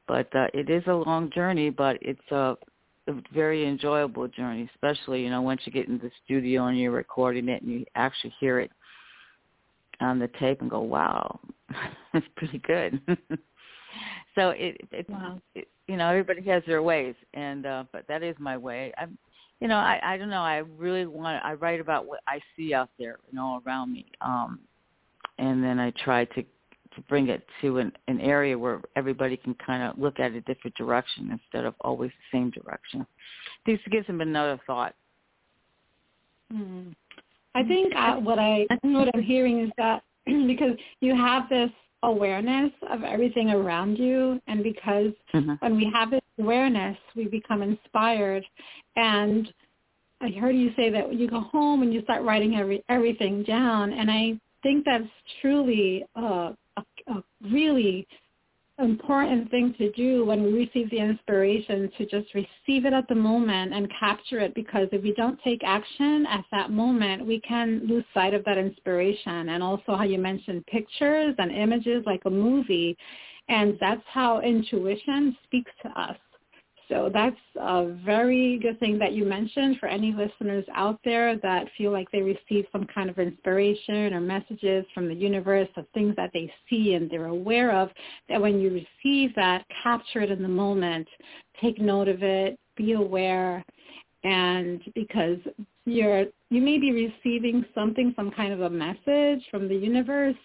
but 0.08 0.34
uh, 0.34 0.48
it 0.54 0.70
is 0.70 0.84
a 0.88 0.94
long 0.94 1.30
journey 1.32 1.70
but 1.70 1.98
it's 2.02 2.32
a 2.32 2.56
a 3.08 3.14
very 3.34 3.68
enjoyable 3.68 4.28
journey, 4.28 4.70
especially 4.74 5.24
you 5.24 5.30
know 5.30 5.42
once 5.42 5.62
you 5.66 5.72
get 5.72 5.88
in 5.88 5.98
the 5.98 6.12
studio 6.24 6.68
and 6.68 6.80
you're 6.80 6.92
recording 6.92 7.50
it 7.50 7.62
and 7.62 7.72
you 7.72 7.86
actually 7.96 8.34
hear 8.40 8.60
it 8.60 8.72
on 10.00 10.20
the 10.20 10.30
tape 10.40 10.62
and 10.62 10.70
go, 10.70 10.82
"Wow, 10.82 11.40
it's 12.14 12.28
pretty 12.36 12.60
good." 12.60 13.02
so 14.36 14.50
it, 14.50 14.78
it, 14.92 15.10
wow. 15.10 15.40
it, 15.56 15.68
you 15.88 15.98
know, 15.98 16.10
everybody 16.10 16.42
has 16.50 16.64
their 16.68 16.84
ways, 16.84 17.16
and 17.34 17.66
uh, 17.66 17.84
but 17.92 18.08
that 18.08 18.24
is 18.24 18.36
my 18.40 18.58
way. 18.58 18.94
I'm, 18.98 19.18
you 19.62 19.68
know, 19.68 19.78
I 19.78 20.00
I 20.04 20.18
don't 20.18 20.30
know. 20.30 20.42
I 20.42 20.58
really 20.78 21.06
want. 21.06 21.44
I 21.46 21.54
write 21.54 21.80
about 21.80 22.08
what 22.08 22.22
I 22.28 22.42
see 22.58 22.74
out 22.74 22.90
there, 22.98 23.20
you 23.30 23.38
know, 23.38 23.62
around 23.66 23.94
me, 23.94 24.06
um, 24.20 24.60
and 25.38 25.64
then 25.64 25.80
I 25.80 25.92
try 26.04 26.26
to 26.26 26.44
to 26.96 27.02
bring 27.08 27.30
it 27.30 27.46
to 27.62 27.78
an, 27.78 27.92
an 28.08 28.20
area 28.20 28.58
where 28.58 28.82
everybody 28.98 29.38
can 29.38 29.56
kind 29.66 29.84
of 29.84 29.98
look 29.98 30.20
at 30.20 30.34
a 30.34 30.42
different 30.42 30.76
direction 30.76 31.32
instead 31.32 31.64
of 31.64 31.74
always 31.82 32.12
the 32.12 32.38
same 32.38 32.50
direction. 32.50 33.06
This 33.66 33.80
gives 33.90 34.08
them 34.08 34.20
another 34.20 34.60
thought. 34.68 34.94
Mm. 36.52 36.94
I 37.56 37.64
think 37.64 37.94
uh, 37.96 38.16
what 38.16 38.40
I 38.40 38.66
what 38.82 39.10
I'm 39.14 39.22
hearing 39.22 39.62
is 39.62 39.72
that 39.78 40.04
because 40.26 40.76
you 41.02 41.16
have 41.16 41.48
this 41.50 41.70
awareness 42.04 42.72
of 42.90 43.04
everything 43.04 43.50
around 43.50 43.98
you. 43.98 44.42
And 44.48 44.64
because 44.64 45.14
mm-hmm. 45.34 45.54
when 45.60 45.76
we 45.76 45.92
have 45.94 46.12
this 46.12 46.22
awareness 46.40 46.98
we 47.16 47.26
become 47.28 47.62
inspired. 47.62 48.44
And 48.96 49.52
I 50.22 50.30
heard 50.30 50.56
you 50.56 50.72
say 50.76 50.90
that 50.92 51.14
you 51.14 51.28
go 51.28 51.42
home 51.42 51.82
and 51.82 51.94
you 51.94 52.02
start 52.04 52.24
writing 52.24 52.56
every 52.56 52.84
everything 52.90 53.44
down. 53.44 53.94
And 53.94 54.10
I 54.10 54.40
think 54.64 54.86
that's 54.86 55.04
truly 55.42 56.06
uh, 56.16 56.54
a, 56.78 56.84
a 57.08 57.24
really 57.52 58.08
important 58.80 59.52
thing 59.52 59.76
to 59.78 59.92
do 59.92 60.26
when 60.26 60.44
we 60.44 60.54
receive 60.54 60.90
the 60.90 60.98
inspiration 60.98 61.92
to 61.98 62.06
just 62.06 62.34
receive 62.34 62.86
it 62.86 62.94
at 62.94 63.08
the 63.08 63.16
moment 63.16 63.74
and 63.74 63.92
capture 64.00 64.40
it 64.40 64.56
because 64.56 64.88
if 64.92 65.04
we 65.04 65.14
don't 65.14 65.40
take 65.44 65.62
action 65.64 66.26
at 66.28 66.46
that 66.52 66.72
moment, 66.72 67.26
we 67.26 67.40
can 67.42 67.86
lose 67.88 68.04
sight 68.14 68.34
of 68.34 68.44
that 68.46 68.58
inspiration. 68.58 69.50
And 69.50 69.62
also 69.62 69.96
how 69.96 70.04
you 70.04 70.18
mentioned 70.18 70.66
pictures 70.68 71.36
and 71.38 71.52
images 71.52 72.04
like 72.06 72.22
a 72.26 72.30
movie. 72.30 72.98
And 73.50 73.78
that's 73.80 74.04
how 74.08 74.42
intuition 74.42 75.36
speaks 75.46 75.72
to 75.84 75.90
us. 75.90 76.18
So 76.92 77.10
that's 77.12 77.38
a 77.56 77.88
very 78.06 78.60
good 78.60 78.78
thing 78.82 79.00
that 79.00 79.14
you 79.14 79.24
mentioned 79.24 79.78
for 79.80 79.88
any 79.88 80.12
listeners 80.12 80.66
out 80.76 81.00
there 81.06 81.38
that 81.38 81.68
feel 81.78 81.94
like 81.94 82.12
they 82.12 82.22
receive 82.22 82.66
some 82.70 82.86
kind 82.94 83.10
of 83.10 83.18
inspiration 83.18 84.14
or 84.14 84.20
messages 84.20 84.86
from 84.94 85.08
the 85.08 85.16
universe 85.16 85.70
of 85.78 85.86
things 85.94 86.14
that 86.18 86.32
they 86.34 86.52
see 86.70 86.96
and 86.96 87.10
they're 87.10 87.28
aware 87.28 87.74
of, 87.74 87.90
that 88.28 88.42
when 88.42 88.60
you 88.60 88.70
receive 88.72 89.34
that, 89.36 89.64
capture 89.82 90.20
it 90.20 90.32
in 90.32 90.44
the 90.44 90.50
moment, 90.50 91.08
take 91.62 91.80
note 91.80 92.10
of 92.10 92.24
it, 92.24 92.60
be 92.76 92.92
aware, 92.92 93.64
and 94.26 94.82
because 94.94 95.38
you're 95.86 96.26
you 96.50 96.62
may 96.62 96.78
be 96.78 96.92
receiving 96.92 97.64
something, 97.74 98.14
some 98.18 98.32
kind 98.32 98.52
of 98.52 98.62
a 98.62 98.70
message 98.70 99.42
from 99.50 99.70
the 99.70 99.76
universe 99.76 100.36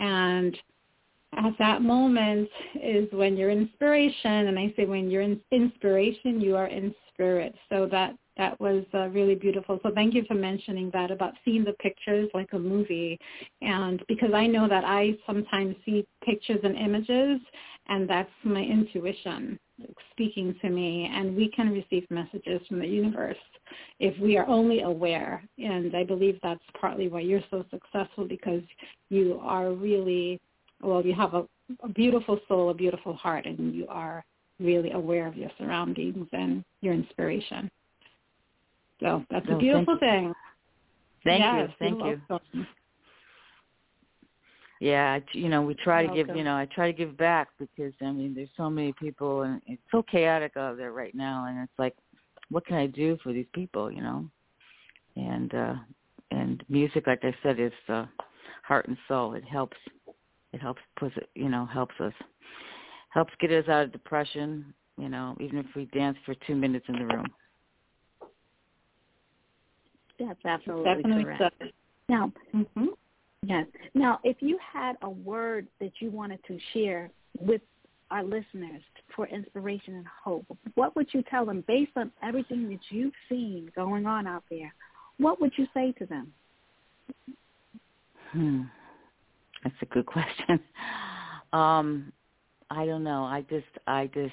and 0.00 0.58
at 1.34 1.52
that 1.58 1.82
moment 1.82 2.48
is 2.74 3.08
when 3.12 3.36
you're 3.36 3.50
inspiration 3.50 4.48
and 4.48 4.58
i 4.58 4.72
say 4.76 4.84
when 4.84 5.10
you're 5.10 5.22
in 5.22 5.40
inspiration 5.50 6.40
you 6.40 6.56
are 6.56 6.66
in 6.66 6.94
spirit. 7.12 7.54
So 7.68 7.86
that 7.90 8.14
that 8.38 8.58
was 8.58 8.82
uh, 8.94 9.08
really 9.08 9.34
beautiful. 9.34 9.78
So 9.82 9.90
thank 9.94 10.14
you 10.14 10.24
for 10.26 10.32
mentioning 10.32 10.90
that 10.94 11.10
about 11.10 11.34
seeing 11.44 11.64
the 11.64 11.74
pictures 11.74 12.30
like 12.32 12.48
a 12.54 12.58
movie. 12.58 13.18
And 13.60 14.02
because 14.08 14.32
i 14.34 14.46
know 14.46 14.68
that 14.68 14.84
i 14.84 15.12
sometimes 15.26 15.76
see 15.84 16.06
pictures 16.24 16.60
and 16.64 16.76
images 16.76 17.40
and 17.88 18.08
that's 18.08 18.30
my 18.44 18.62
intuition 18.62 19.58
speaking 20.12 20.54
to 20.62 20.70
me. 20.70 21.10
And 21.12 21.36
we 21.36 21.48
can 21.48 21.70
receive 21.70 22.06
messages 22.10 22.60
from 22.68 22.78
the 22.78 22.86
universe 22.86 23.36
if 23.98 24.16
we 24.20 24.36
are 24.36 24.46
only 24.46 24.82
aware. 24.82 25.42
And 25.58 25.94
i 25.94 26.04
believe 26.04 26.38
that's 26.42 26.64
partly 26.80 27.08
why 27.08 27.20
you're 27.20 27.44
so 27.50 27.64
successful 27.70 28.26
because 28.26 28.62
you 29.10 29.38
are 29.42 29.72
really 29.72 30.40
well, 30.82 31.04
you 31.04 31.14
have 31.14 31.34
a, 31.34 31.46
a 31.82 31.88
beautiful 31.88 32.38
soul, 32.48 32.70
a 32.70 32.74
beautiful 32.74 33.14
heart, 33.14 33.46
and 33.46 33.74
you 33.74 33.86
are 33.88 34.24
really 34.60 34.92
aware 34.92 35.26
of 35.26 35.36
your 35.36 35.50
surroundings 35.58 36.26
and 36.32 36.64
your 36.80 36.94
inspiration. 36.94 37.70
So 39.00 39.24
that's 39.30 39.46
a 39.48 39.56
beautiful 39.56 39.96
thank 39.98 40.24
thing. 40.24 40.34
Thank 41.24 41.40
yes, 41.40 41.68
you. 41.68 41.74
Thank 41.78 42.04
you. 42.04 42.20
Welcome. 42.28 42.66
Yeah, 44.80 45.20
you 45.32 45.48
know, 45.48 45.62
we 45.62 45.74
try 45.74 46.04
to 46.04 46.12
give, 46.12 46.34
you 46.34 46.42
know, 46.42 46.56
I 46.56 46.66
try 46.74 46.90
to 46.90 46.96
give 46.96 47.16
back 47.16 47.48
because 47.60 47.92
I 48.00 48.10
mean, 48.10 48.34
there's 48.34 48.48
so 48.56 48.68
many 48.68 48.92
people 48.94 49.42
and 49.42 49.62
it's 49.66 49.82
so 49.92 50.02
chaotic 50.02 50.56
out 50.56 50.76
there 50.76 50.90
right 50.90 51.14
now 51.14 51.46
and 51.48 51.58
it's 51.60 51.78
like 51.78 51.94
what 52.50 52.66
can 52.66 52.76
I 52.76 52.86
do 52.86 53.16
for 53.22 53.32
these 53.32 53.46
people, 53.54 53.92
you 53.92 54.02
know? 54.02 54.28
And 55.14 55.54
uh 55.54 55.74
and 56.32 56.64
music 56.68 57.06
like 57.06 57.20
I 57.22 57.32
said 57.44 57.60
is 57.60 57.72
uh 57.88 58.06
heart 58.64 58.88
and 58.88 58.96
soul. 59.06 59.34
It 59.34 59.44
helps 59.44 59.76
it 60.52 60.60
helps 60.60 60.80
put 60.96 61.16
it, 61.16 61.28
you 61.34 61.48
know, 61.48 61.66
helps 61.66 61.94
us 62.00 62.12
helps 63.10 63.32
get 63.40 63.50
us 63.50 63.68
out 63.68 63.84
of 63.84 63.92
depression, 63.92 64.72
you 64.98 65.08
know, 65.08 65.36
even 65.40 65.58
if 65.58 65.66
we 65.76 65.84
dance 65.86 66.16
for 66.24 66.34
two 66.46 66.54
minutes 66.54 66.86
in 66.88 66.98
the 66.98 67.14
room. 67.14 67.26
That's 70.18 70.44
absolutely 70.44 70.84
Definitely 70.84 71.24
correct. 71.24 71.42
So. 71.60 71.66
Now, 72.08 72.32
mm-hmm. 72.54 72.86
yes. 73.42 73.66
Now, 73.94 74.20
if 74.24 74.36
you 74.40 74.58
had 74.72 74.96
a 75.02 75.10
word 75.10 75.66
that 75.80 75.92
you 76.00 76.10
wanted 76.10 76.40
to 76.46 76.58
share 76.72 77.10
with 77.40 77.60
our 78.10 78.22
listeners 78.22 78.82
for 79.16 79.26
inspiration 79.26 79.94
and 79.94 80.06
hope, 80.06 80.46
what 80.74 80.94
would 80.96 81.08
you 81.12 81.22
tell 81.30 81.44
them 81.44 81.64
based 81.66 81.92
on 81.96 82.12
everything 82.22 82.68
that 82.70 82.80
you've 82.90 83.14
seen 83.28 83.70
going 83.74 84.06
on 84.06 84.26
out 84.26 84.44
there? 84.50 84.72
What 85.18 85.40
would 85.40 85.52
you 85.56 85.66
say 85.74 85.92
to 85.98 86.06
them? 86.06 86.32
Hmm. 88.32 88.62
That's 89.62 89.74
a 89.82 89.86
good 89.86 90.06
question. 90.06 90.60
Um, 91.52 92.12
I 92.70 92.86
don't 92.86 93.04
know. 93.04 93.24
I 93.24 93.44
just, 93.50 93.66
I 93.86 94.08
just, 94.14 94.32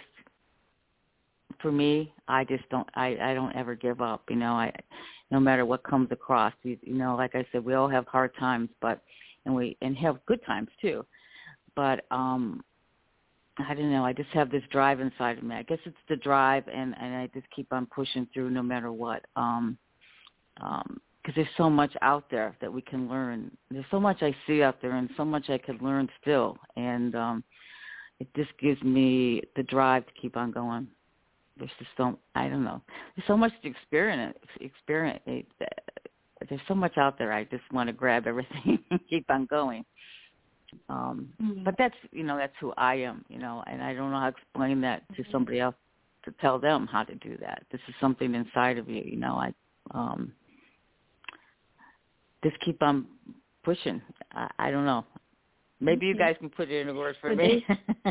for 1.61 1.71
me, 1.71 2.13
I 2.27 2.45
just 2.45 2.67
don't, 2.69 2.87
I, 2.95 3.17
I 3.21 3.33
don't 3.33 3.55
ever 3.55 3.75
give 3.75 4.01
up. 4.01 4.23
You 4.29 4.37
know, 4.37 4.53
I, 4.53 4.73
no 5.31 5.39
matter 5.39 5.65
what 5.65 5.83
comes 5.83 6.09
across, 6.11 6.53
you, 6.63 6.77
you 6.81 6.95
know, 6.95 7.15
like 7.15 7.35
I 7.35 7.45
said, 7.51 7.65
we 7.65 7.73
all 7.73 7.89
have 7.89 8.07
hard 8.07 8.31
times, 8.39 8.69
but, 8.81 9.01
and 9.45 9.53
we, 9.53 9.77
and 9.81 9.97
have 9.97 10.25
good 10.25 10.43
times 10.45 10.69
too. 10.81 11.05
But, 11.75 12.05
um, 12.11 12.63
I 13.67 13.73
don't 13.73 13.91
know. 13.91 14.05
I 14.05 14.13
just 14.13 14.29
have 14.29 14.49
this 14.49 14.63
drive 14.71 14.99
inside 15.01 15.37
of 15.37 15.43
me. 15.43 15.55
I 15.55 15.63
guess 15.63 15.79
it's 15.85 15.97
the 16.07 16.15
drive, 16.15 16.63
and 16.67 16.95
and 16.99 17.15
I 17.15 17.27
just 17.33 17.45
keep 17.53 17.73
on 17.73 17.85
pushing 17.87 18.27
through 18.33 18.51
no 18.51 18.63
matter 18.63 18.91
what. 18.91 19.25
Um, 19.35 19.77
um, 20.61 21.01
because 21.21 21.35
there's 21.35 21.47
so 21.57 21.69
much 21.69 21.91
out 22.01 22.25
there 22.31 22.55
that 22.61 22.71
we 22.71 22.81
can 22.81 23.09
learn. 23.09 23.51
There's 23.69 23.85
so 23.91 23.99
much 23.99 24.21
I 24.21 24.35
see 24.47 24.63
out 24.63 24.81
there 24.81 24.95
and 24.95 25.09
so 25.17 25.25
much 25.25 25.49
I 25.49 25.57
could 25.57 25.81
learn 25.81 26.07
still. 26.21 26.57
And 26.75 27.15
um, 27.15 27.43
it 28.19 28.27
just 28.35 28.51
gives 28.59 28.81
me 28.83 29.41
the 29.55 29.63
drive 29.63 30.05
to 30.05 30.11
keep 30.19 30.37
on 30.37 30.51
going. 30.51 30.87
There's 31.57 31.71
just 31.77 31.91
so, 31.97 32.17
I 32.35 32.47
don't 32.47 32.63
know. 32.63 32.81
There's 33.15 33.27
so 33.27 33.35
much 33.35 33.51
to 33.61 33.69
experience. 33.69 34.37
experience. 34.61 35.19
There's 35.27 36.61
so 36.67 36.75
much 36.75 36.97
out 36.97 37.17
there. 37.17 37.33
I 37.33 37.43
just 37.45 37.69
want 37.73 37.87
to 37.87 37.93
grab 37.93 38.25
everything 38.25 38.79
and 38.91 38.99
keep 39.09 39.29
on 39.29 39.45
going. 39.45 39.83
Um, 40.87 41.29
mm-hmm. 41.41 41.63
But 41.63 41.75
that's, 41.77 41.95
you 42.11 42.23
know, 42.23 42.37
that's 42.37 42.53
who 42.61 42.71
I 42.77 42.95
am, 42.95 43.25
you 43.27 43.39
know, 43.39 43.63
and 43.67 43.83
I 43.83 43.93
don't 43.93 44.11
know 44.11 44.19
how 44.19 44.29
to 44.29 44.35
explain 44.37 44.79
that 44.81 45.07
to 45.15 45.21
mm-hmm. 45.21 45.31
somebody 45.31 45.59
else 45.59 45.75
to 46.25 46.33
tell 46.39 46.59
them 46.59 46.87
how 46.89 47.03
to 47.03 47.15
do 47.15 47.37
that. 47.41 47.63
This 47.71 47.81
is 47.87 47.95
something 47.99 48.35
inside 48.35 48.77
of 48.77 48.87
you, 48.87 49.01
you 49.03 49.17
know. 49.17 49.35
I 49.35 49.53
um 49.91 50.31
just 52.43 52.59
keep 52.61 52.81
on 52.81 53.05
pushing. 53.63 54.01
I, 54.31 54.49
I 54.59 54.71
don't 54.71 54.85
know. 54.85 55.05
Maybe 55.79 56.07
you 56.07 56.13
mm-hmm. 56.13 56.23
guys 56.23 56.35
can 56.39 56.49
put 56.49 56.69
it 56.69 56.81
in 56.81 56.89
a 56.89 56.93
word 56.93 57.15
for 57.21 57.35
me. 57.35 57.65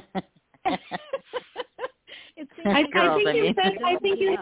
I, 2.64 2.84
I 2.94 3.14
think 3.14 3.36
you 3.36 3.54
said. 3.62 3.78
I 3.84 3.96
think 3.96 4.20
you, 4.20 4.36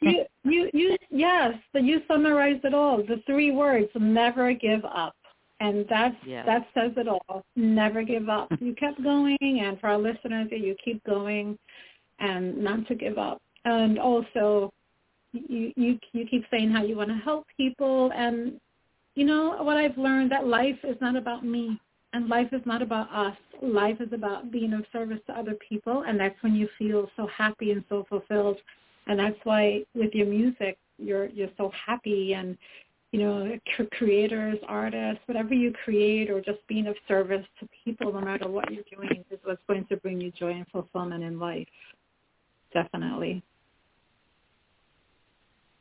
you 0.00 0.24
you 0.44 0.70
you 0.72 0.96
yes, 1.10 1.54
but 1.72 1.82
you 1.82 2.02
summarized 2.08 2.64
it 2.64 2.74
all. 2.74 2.98
The 2.98 3.22
three 3.26 3.50
words: 3.50 3.88
never 3.94 4.52
give 4.52 4.84
up. 4.84 5.14
And 5.60 5.86
that's 5.90 6.14
yeah. 6.24 6.44
that 6.46 6.68
says 6.72 6.92
it 6.96 7.08
all. 7.08 7.44
Never 7.56 8.04
give 8.04 8.28
up. 8.28 8.48
you 8.60 8.74
kept 8.74 9.02
going, 9.02 9.36
and 9.40 9.78
for 9.80 9.88
our 9.88 9.98
listeners, 9.98 10.48
you 10.50 10.76
keep 10.84 11.02
going, 11.04 11.58
and 12.20 12.56
not 12.58 12.86
to 12.88 12.94
give 12.94 13.18
up. 13.18 13.42
And 13.64 13.98
also, 13.98 14.72
you 15.32 15.72
you 15.76 15.98
you 16.12 16.26
keep 16.26 16.44
saying 16.50 16.70
how 16.70 16.84
you 16.84 16.96
want 16.96 17.08
to 17.08 17.16
help 17.16 17.46
people, 17.56 18.12
and 18.14 18.60
you 19.18 19.24
know 19.24 19.56
what 19.62 19.76
I've 19.76 19.98
learned 19.98 20.30
that 20.30 20.46
life 20.46 20.78
is 20.84 20.96
not 21.00 21.16
about 21.16 21.44
me, 21.44 21.80
and 22.12 22.28
life 22.28 22.48
is 22.52 22.62
not 22.64 22.82
about 22.82 23.12
us. 23.12 23.36
Life 23.60 24.00
is 24.00 24.12
about 24.12 24.52
being 24.52 24.72
of 24.72 24.84
service 24.92 25.18
to 25.26 25.36
other 25.36 25.56
people, 25.68 26.04
and 26.06 26.18
that's 26.20 26.40
when 26.42 26.54
you 26.54 26.68
feel 26.78 27.10
so 27.16 27.26
happy 27.26 27.72
and 27.72 27.82
so 27.88 28.06
fulfilled. 28.08 28.58
And 29.08 29.18
that's 29.18 29.38
why 29.42 29.82
with 29.92 30.14
your 30.14 30.26
music, 30.26 30.78
you're 30.98 31.26
you're 31.30 31.50
so 31.56 31.72
happy 31.86 32.34
and 32.34 32.56
you 33.10 33.20
know, 33.20 33.58
creators, 33.92 34.58
artists, 34.68 35.22
whatever 35.26 35.54
you 35.54 35.72
create 35.82 36.30
or 36.30 36.40
just 36.42 36.58
being 36.68 36.86
of 36.86 36.94
service 37.08 37.44
to 37.58 37.66
people, 37.84 38.12
no 38.12 38.20
matter 38.20 38.46
what 38.46 38.70
you're 38.70 38.84
doing, 38.94 39.24
is 39.30 39.38
what's 39.44 39.62
going 39.66 39.86
to 39.86 39.96
bring 39.96 40.20
you 40.20 40.30
joy 40.30 40.52
and 40.52 40.66
fulfillment 40.70 41.24
in 41.24 41.40
life. 41.40 41.66
Definitely. 42.74 43.42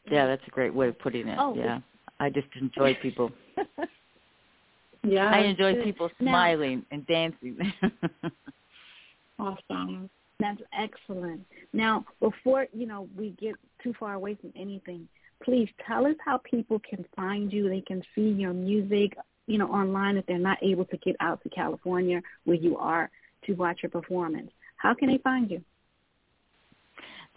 Yeah, 0.09 0.25
that's 0.25 0.41
a 0.47 0.51
great 0.51 0.73
way 0.73 0.87
of 0.87 0.97
putting 0.99 1.27
it. 1.27 1.37
Oh. 1.37 1.53
Yeah. 1.53 1.79
I 2.19 2.29
just 2.29 2.47
enjoy 2.59 2.97
people. 3.01 3.31
yeah. 5.03 5.29
I 5.29 5.39
enjoy 5.39 5.83
people 5.83 6.09
smiling 6.19 6.79
now, 6.79 6.85
and 6.91 7.07
dancing. 7.07 7.57
awesome. 9.39 10.09
That's 10.39 10.61
excellent. 10.77 11.41
Now, 11.73 12.05
before, 12.19 12.67
you 12.73 12.85
know, 12.85 13.07
we 13.17 13.31
get 13.39 13.55
too 13.83 13.93
far 13.99 14.13
away 14.13 14.35
from 14.35 14.53
anything, 14.55 15.07
please 15.43 15.69
tell 15.87 16.05
us 16.05 16.15
how 16.23 16.37
people 16.37 16.79
can 16.87 17.05
find 17.15 17.51
you. 17.51 17.69
They 17.69 17.81
can 17.81 18.03
see 18.13 18.29
your 18.29 18.53
music, 18.53 19.17
you 19.47 19.57
know, 19.57 19.67
online 19.67 20.17
if 20.17 20.25
they're 20.25 20.37
not 20.37 20.57
able 20.61 20.85
to 20.85 20.97
get 20.97 21.15
out 21.19 21.41
to 21.43 21.49
California 21.49 22.21
where 22.45 22.57
you 22.57 22.77
are 22.77 23.09
to 23.45 23.53
watch 23.53 23.79
your 23.81 23.89
performance. 23.89 24.51
How 24.77 24.93
can 24.93 25.09
they 25.09 25.17
find 25.19 25.49
you? 25.49 25.61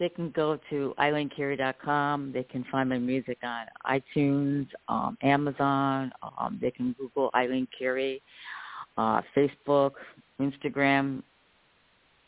They 0.01 0.09
can 0.09 0.31
go 0.31 0.59
to 0.71 0.95
eileencarey.com. 0.99 2.33
They 2.33 2.43
can 2.43 2.65
find 2.73 2.89
my 2.89 2.97
music 2.99 3.37
on 3.43 3.67
iTunes, 3.87 4.67
um, 4.89 5.19
Amazon. 5.23 6.11
Um, 6.39 6.59
they 6.61 6.71
can 6.71 6.97
Google 6.99 7.31
Eileen 7.35 7.69
Carey, 7.79 8.23
uh, 8.97 9.21
Facebook, 9.37 9.93
Instagram, 10.41 11.23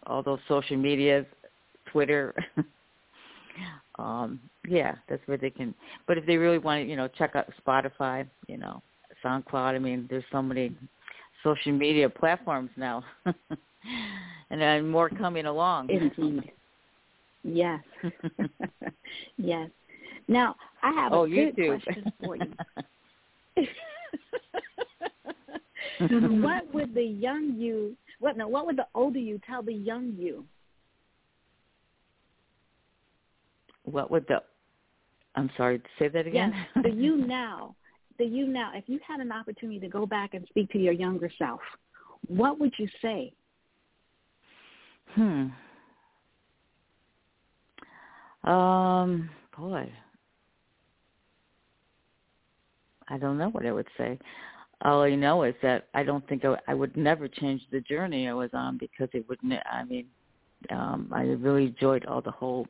all 0.07 0.23
those 0.23 0.39
social 0.49 0.77
medias, 0.77 1.25
Twitter. 1.91 2.35
um, 3.99 4.39
yeah, 4.69 4.97
that's 5.09 5.23
where 5.25 5.39
they 5.39 5.51
can. 5.51 5.75
But 6.07 6.19
if 6.19 6.27
they 6.27 6.37
really 6.37 6.59
want 6.59 6.85
to, 6.85 6.91
you 6.91 6.97
know, 6.97 7.09
check 7.09 7.35
out 7.35 7.51
Spotify, 7.67 8.29
you 8.49 8.59
know, 8.59 8.83
SoundCloud. 9.25 9.75
I 9.75 9.79
mean, 9.79 10.07
there's 10.11 10.25
so 10.31 10.43
many 10.43 10.77
social 11.43 11.73
media 11.73 12.11
platforms 12.11 12.69
now, 12.77 13.03
and 13.25 14.61
then 14.61 14.91
more 14.91 15.09
coming 15.09 15.47
along. 15.47 15.89
Indeed. 15.89 16.53
Yes. 17.45 17.81
yes. 19.37 19.71
Now 20.29 20.57
I 20.83 20.93
have 20.93 21.13
oh, 21.13 21.25
a 21.25 21.29
good 21.29 21.55
question 21.55 22.13
for 22.25 22.37
you. 22.37 22.53
what 26.43 26.73
would 26.73 26.95
the 26.95 27.03
young 27.03 27.55
you 27.57 27.97
what 28.19 28.37
no 28.37 28.49
what 28.49 28.67
would 28.67 28.77
the 28.77 28.87
older 28.95 29.19
you 29.19 29.41
tell 29.47 29.63
the 29.63 29.73
young 29.73 30.15
you 30.17 30.45
what 33.85 34.11
would 34.11 34.27
the 34.29 34.43
I'm 35.35 35.51
sorry, 35.57 35.81
say 35.99 36.09
that 36.09 36.27
again. 36.27 36.53
Yes, 36.55 36.85
the 36.85 36.91
you 36.91 37.17
now, 37.17 37.75
the 38.19 38.25
you 38.25 38.47
now. 38.47 38.73
If 38.75 38.85
you 38.87 39.01
had 39.07 39.21
an 39.21 39.33
opportunity 39.33 39.81
to 39.81 39.89
go 39.89 40.05
back 40.05 40.35
and 40.35 40.47
speak 40.49 40.71
to 40.73 40.79
your 40.79 40.93
younger 40.93 41.31
self, 41.39 41.61
what 42.27 42.59
would 42.61 42.73
you 42.79 42.89
say? 43.01 43.33
Hmm. 45.15 45.47
Um, 48.45 49.31
boy, 49.57 49.91
I 53.09 53.19
don't 53.19 53.39
know 53.39 53.51
what 53.51 53.67
I 53.67 53.73
would 53.73 53.89
say. 53.97 54.19
All 54.85 55.03
I 55.03 55.15
know 55.15 55.45
is 55.45 55.55
that 55.63 55.89
I 55.95 56.03
don't 56.03 56.27
think 56.29 56.45
I, 56.45 56.57
I 56.69 56.75
would 56.75 56.97
never 56.97 57.29
change 57.29 57.63
the 57.71 57.81
journey 57.83 58.29
I 58.29 58.33
was 58.35 58.51
on 58.53 58.79
because 58.79 59.09
it 59.13 59.29
wouldn't. 59.29 59.55
I 59.71 59.85
mean, 59.85 60.07
um, 60.71 61.11
I 61.13 61.23
really 61.23 61.67
enjoyed 61.67 62.05
all 62.07 62.21
the 62.21 62.31
whole 62.33 62.67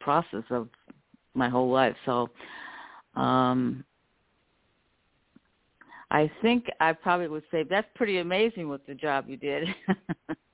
process 0.00 0.44
of 0.50 0.68
my 1.34 1.48
whole 1.48 1.70
life. 1.70 1.96
So 2.06 2.30
um 3.16 3.84
I 6.10 6.30
think 6.42 6.66
I 6.80 6.92
probably 6.92 7.28
would 7.28 7.44
say 7.50 7.64
that's 7.64 7.88
pretty 7.94 8.18
amazing 8.18 8.68
with 8.68 8.86
the 8.86 8.94
job 8.94 9.26
you 9.28 9.36
did. 9.36 9.68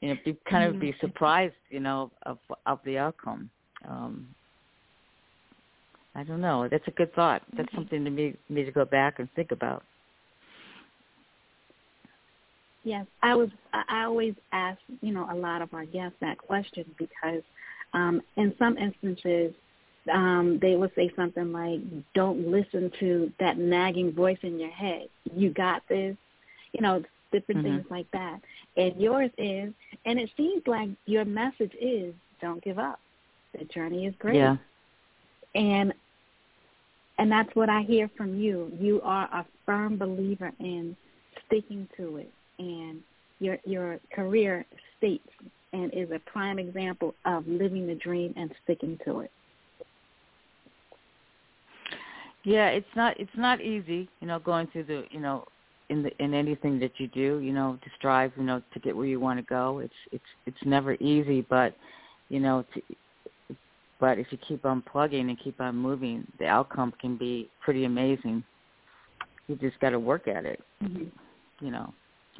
you 0.00 0.08
know, 0.08 0.16
be 0.24 0.36
kind 0.48 0.64
of 0.64 0.80
be 0.80 0.88
mm-hmm. 0.88 1.06
surprised, 1.06 1.54
you 1.70 1.80
know, 1.80 2.10
of 2.24 2.38
of 2.66 2.80
the 2.84 2.98
outcome. 2.98 3.50
Um 3.88 4.28
I 6.14 6.24
don't 6.24 6.40
know. 6.40 6.66
That's 6.68 6.86
a 6.88 6.90
good 6.92 7.14
thought. 7.14 7.42
That's 7.56 7.72
something 7.74 8.04
to 8.04 8.10
me 8.10 8.34
me 8.48 8.64
to 8.64 8.72
go 8.72 8.84
back 8.84 9.18
and 9.18 9.28
think 9.36 9.52
about. 9.52 9.84
Yes, 12.82 13.06
I 13.22 13.34
was. 13.34 13.50
I 13.72 14.04
always 14.04 14.34
ask, 14.52 14.78
you 15.00 15.12
know, 15.12 15.28
a 15.30 15.36
lot 15.36 15.62
of 15.62 15.74
our 15.74 15.84
guests 15.84 16.16
that 16.20 16.38
question 16.38 16.84
because, 16.98 17.42
um, 17.92 18.22
in 18.36 18.54
some 18.58 18.78
instances, 18.78 19.52
um, 20.12 20.58
they 20.60 20.74
would 20.74 20.92
say 20.94 21.12
something 21.14 21.52
like, 21.52 21.80
"Don't 22.14 22.48
listen 22.48 22.90
to 22.98 23.32
that 23.38 23.58
nagging 23.58 24.12
voice 24.12 24.38
in 24.42 24.58
your 24.58 24.70
head. 24.70 25.08
You 25.34 25.50
got 25.50 25.82
this." 25.88 26.16
You 26.72 26.80
know, 26.80 27.04
different 27.32 27.64
mm-hmm. 27.64 27.76
things 27.76 27.86
like 27.90 28.10
that. 28.12 28.40
And 28.76 29.00
yours 29.00 29.30
is, 29.38 29.72
and 30.06 30.18
it 30.18 30.30
seems 30.36 30.62
like 30.66 30.90
your 31.06 31.24
message 31.24 31.72
is, 31.80 32.14
"Don't 32.40 32.62
give 32.62 32.78
up. 32.78 33.00
The 33.58 33.64
journey 33.66 34.06
is 34.06 34.14
great." 34.18 34.36
Yeah. 34.36 34.56
And 35.54 35.92
and 37.18 37.30
that's 37.30 37.54
what 37.54 37.68
I 37.68 37.82
hear 37.82 38.08
from 38.16 38.38
you. 38.38 38.70
You 38.78 39.00
are 39.02 39.24
a 39.32 39.44
firm 39.66 39.98
believer 39.98 40.52
in 40.60 40.96
sticking 41.46 41.88
to 41.96 42.18
it, 42.18 42.32
and 42.58 43.00
your 43.40 43.58
your 43.64 43.98
career 44.14 44.64
states 44.96 45.28
and 45.72 45.92
is 45.92 46.10
a 46.10 46.18
prime 46.30 46.58
example 46.58 47.14
of 47.24 47.46
living 47.46 47.86
the 47.86 47.94
dream 47.94 48.32
and 48.36 48.50
sticking 48.64 48.98
to 49.04 49.20
it. 49.20 49.30
Yeah, 52.44 52.68
it's 52.68 52.86
not 52.96 53.18
it's 53.18 53.30
not 53.36 53.60
easy, 53.60 54.08
you 54.20 54.26
know, 54.26 54.38
going 54.38 54.68
through 54.68 54.84
the 54.84 55.04
you 55.10 55.20
know 55.20 55.44
in 55.90 56.02
the 56.02 56.10
in 56.22 56.34
anything 56.34 56.78
that 56.80 56.92
you 56.98 57.08
do, 57.08 57.38
you 57.38 57.52
know, 57.52 57.78
to 57.82 57.90
strive, 57.96 58.32
you 58.36 58.44
know, 58.44 58.62
to 58.72 58.80
get 58.80 58.96
where 58.96 59.06
you 59.06 59.20
want 59.20 59.38
to 59.38 59.44
go. 59.44 59.78
It's 59.78 59.92
it's 60.12 60.24
it's 60.46 60.58
never 60.64 60.94
easy, 60.94 61.42
but 61.42 61.74
you 62.28 62.40
know, 62.40 62.64
to, 62.74 63.56
but 64.00 64.18
if 64.18 64.26
you 64.30 64.38
keep 64.46 64.64
on 64.64 64.82
plugging 64.82 65.28
and 65.28 65.38
keep 65.42 65.60
on 65.60 65.76
moving, 65.76 66.26
the 66.38 66.46
outcome 66.46 66.92
can 67.00 67.16
be 67.16 67.48
pretty 67.60 67.84
amazing. 67.84 68.44
You 69.46 69.56
just 69.56 69.80
got 69.80 69.90
to 69.90 69.98
work 69.98 70.28
at 70.28 70.44
it. 70.44 70.60
Mm-hmm. 70.82 71.64
You 71.64 71.70
know. 71.70 71.92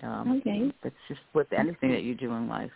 Um, 0.03 0.39
okay. 0.39 0.71
It's 0.85 0.95
just 1.09 1.21
with 1.35 1.53
anything 1.53 1.91
that 1.91 2.03
you 2.03 2.15
do 2.15 2.33
in 2.35 2.49
life. 2.49 2.71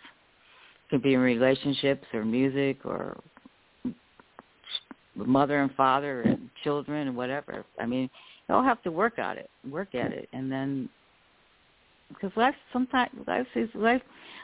It 0.85 0.89
can 0.89 1.01
be 1.01 1.13
in 1.13 1.21
relationships 1.21 2.05
or 2.13 2.25
music 2.25 2.79
or 2.83 3.17
mother 5.15 5.61
and 5.61 5.73
father 5.75 6.21
and 6.23 6.49
children 6.63 7.07
and 7.07 7.15
whatever. 7.15 7.63
I 7.79 7.85
mean, 7.85 8.09
all 8.49 8.63
have 8.63 8.81
to 8.83 8.91
work 8.91 9.19
at 9.19 9.37
it, 9.37 9.49
work 9.69 9.95
at 9.95 10.11
it, 10.11 10.27
and 10.33 10.51
then 10.51 10.89
because 12.09 12.31
life 12.35 12.55
sometimes 12.71 13.11
life 13.27 13.47
is 13.55 13.69
life 13.73 14.01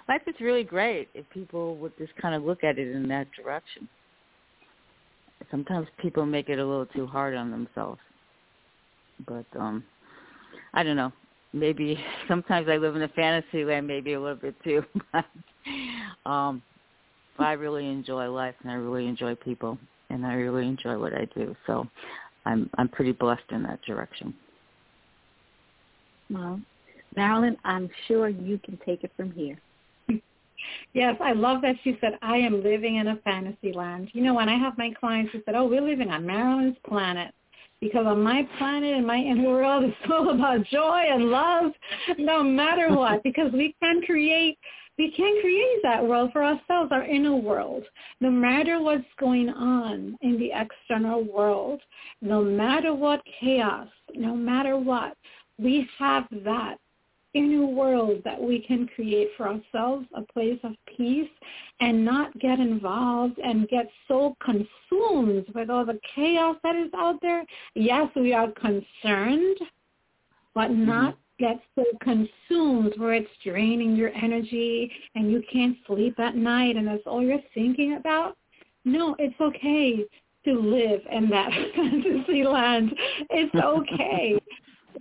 life 0.07 0.21
is 0.27 0.35
really 0.39 0.63
great 0.63 1.09
if 1.13 1.29
people 1.29 1.75
would 1.77 1.95
just 1.97 2.15
kind 2.15 2.33
of 2.33 2.43
look 2.43 2.63
at 2.63 2.79
it 2.79 2.95
in 2.95 3.07
that 3.09 3.27
direction. 3.31 3.87
Sometimes 5.51 5.87
people 5.99 6.25
make 6.25 6.49
it 6.49 6.59
a 6.59 6.65
little 6.65 6.85
too 6.87 7.07
hard 7.07 7.35
on 7.35 7.51
themselves, 7.51 7.99
but 9.27 9.45
um, 9.57 9.83
I 10.73 10.83
don't 10.83 10.95
know. 10.95 11.11
Maybe 11.53 11.99
sometimes 12.27 12.67
I 12.69 12.77
live 12.77 12.95
in 12.95 13.01
a 13.03 13.07
fantasy 13.09 13.65
land, 13.65 13.87
maybe 13.87 14.13
a 14.13 14.21
little 14.21 14.37
bit 14.37 14.55
too. 14.63 14.83
Um, 16.25 16.61
but 17.37 17.47
I 17.47 17.53
really 17.53 17.87
enjoy 17.87 18.29
life 18.29 18.55
and 18.61 18.71
I 18.71 18.75
really 18.75 19.07
enjoy 19.07 19.35
people 19.35 19.77
and 20.09 20.25
I 20.25 20.33
really 20.33 20.67
enjoy 20.67 20.97
what 20.99 21.13
I 21.13 21.25
do. 21.35 21.55
So 21.65 21.87
I'm 22.49 22.69
I'm 22.77 22.89
pretty 22.89 23.11
blessed 23.11 23.51
in 23.51 23.63
that 23.63 23.81
direction. 23.83 24.33
Well, 26.29 26.59
Marilyn, 27.15 27.57
I'm 27.63 27.89
sure 28.07 28.27
you 28.27 28.59
can 28.63 28.77
take 28.85 29.03
it 29.03 29.11
from 29.15 29.31
here. 29.31 29.59
Yes, 30.93 31.15
I 31.21 31.31
love 31.31 31.61
that 31.61 31.75
she 31.85 31.97
said, 32.01 32.19
I 32.21 32.35
am 32.35 32.61
living 32.61 32.97
in 32.97 33.07
a 33.07 33.15
fantasy 33.23 33.71
land. 33.71 34.09
You 34.11 34.23
know, 34.23 34.33
when 34.33 34.49
I 34.49 34.59
have 34.59 34.77
my 34.77 34.91
clients 34.99 35.31
who 35.31 35.39
said, 35.45 35.55
oh, 35.55 35.65
we're 35.65 35.81
living 35.81 36.09
on 36.09 36.25
Marilyn's 36.25 36.75
planet, 36.85 37.33
because 37.79 38.05
on 38.05 38.21
my 38.21 38.45
planet 38.57 38.93
and 38.93 39.07
my 39.07 39.15
inner 39.15 39.49
world 39.49 39.83
is 39.85 39.93
all 40.11 40.35
about 40.35 40.65
joy 40.65 41.05
and 41.09 41.31
love 41.31 41.71
no 42.17 42.43
matter 42.43 42.93
what, 42.93 43.23
because 43.23 43.53
we 43.53 43.73
can 43.81 44.01
create 44.01 44.57
we 44.99 45.09
can 45.11 45.39
create 45.39 45.79
that 45.81 46.05
world 46.05 46.29
for 46.33 46.43
ourselves, 46.43 46.91
our 46.91 47.05
inner 47.05 47.35
world. 47.35 47.83
No 48.19 48.29
matter 48.29 48.81
what's 48.81 49.05
going 49.17 49.49
on 49.49 50.17
in 50.21 50.37
the 50.37 50.51
external 50.53 51.23
world, 51.23 51.79
no 52.21 52.43
matter 52.43 52.93
what 52.93 53.21
chaos, 53.39 53.87
no 54.13 54.35
matter 54.35 54.77
what, 54.77 55.15
we 55.57 55.87
have 55.97 56.25
that 56.43 56.75
inner 57.33 57.65
world 57.65 58.21
that 58.25 58.41
we 58.41 58.59
can 58.59 58.89
create 58.93 59.29
for 59.37 59.47
ourselves, 59.47 60.05
a 60.15 60.21
place 60.33 60.59
of 60.63 60.73
peace, 60.97 61.29
and 61.79 62.03
not 62.03 62.37
get 62.39 62.59
involved 62.59 63.37
and 63.39 63.69
get 63.69 63.87
so 64.09 64.35
consumed 64.43 65.45
with 65.55 65.69
all 65.69 65.85
the 65.85 65.99
chaos 66.13 66.57
that 66.63 66.75
is 66.75 66.89
out 66.93 67.21
there. 67.21 67.45
Yes, 67.73 68.09
we 68.17 68.33
are 68.33 68.51
concerned, 68.51 69.57
but 70.53 70.71
mm-hmm. 70.71 70.85
not 70.85 71.17
get 71.39 71.59
so 71.75 71.83
consumed 72.01 72.93
where 72.97 73.13
it's 73.13 73.29
draining 73.43 73.95
your 73.95 74.11
energy 74.15 74.91
and 75.15 75.31
you 75.31 75.41
can't 75.51 75.77
sleep 75.87 76.19
at 76.19 76.35
night 76.35 76.75
and 76.75 76.87
that's 76.87 77.03
all 77.05 77.23
you're 77.23 77.39
thinking 77.53 77.95
about. 77.95 78.37
No, 78.85 79.15
it's 79.19 79.39
okay 79.39 80.05
to 80.45 80.53
live 80.53 81.01
in 81.11 81.29
that 81.29 81.51
fantasy 81.75 82.43
land. 82.43 82.93
It's 83.29 83.55
okay 83.55 84.39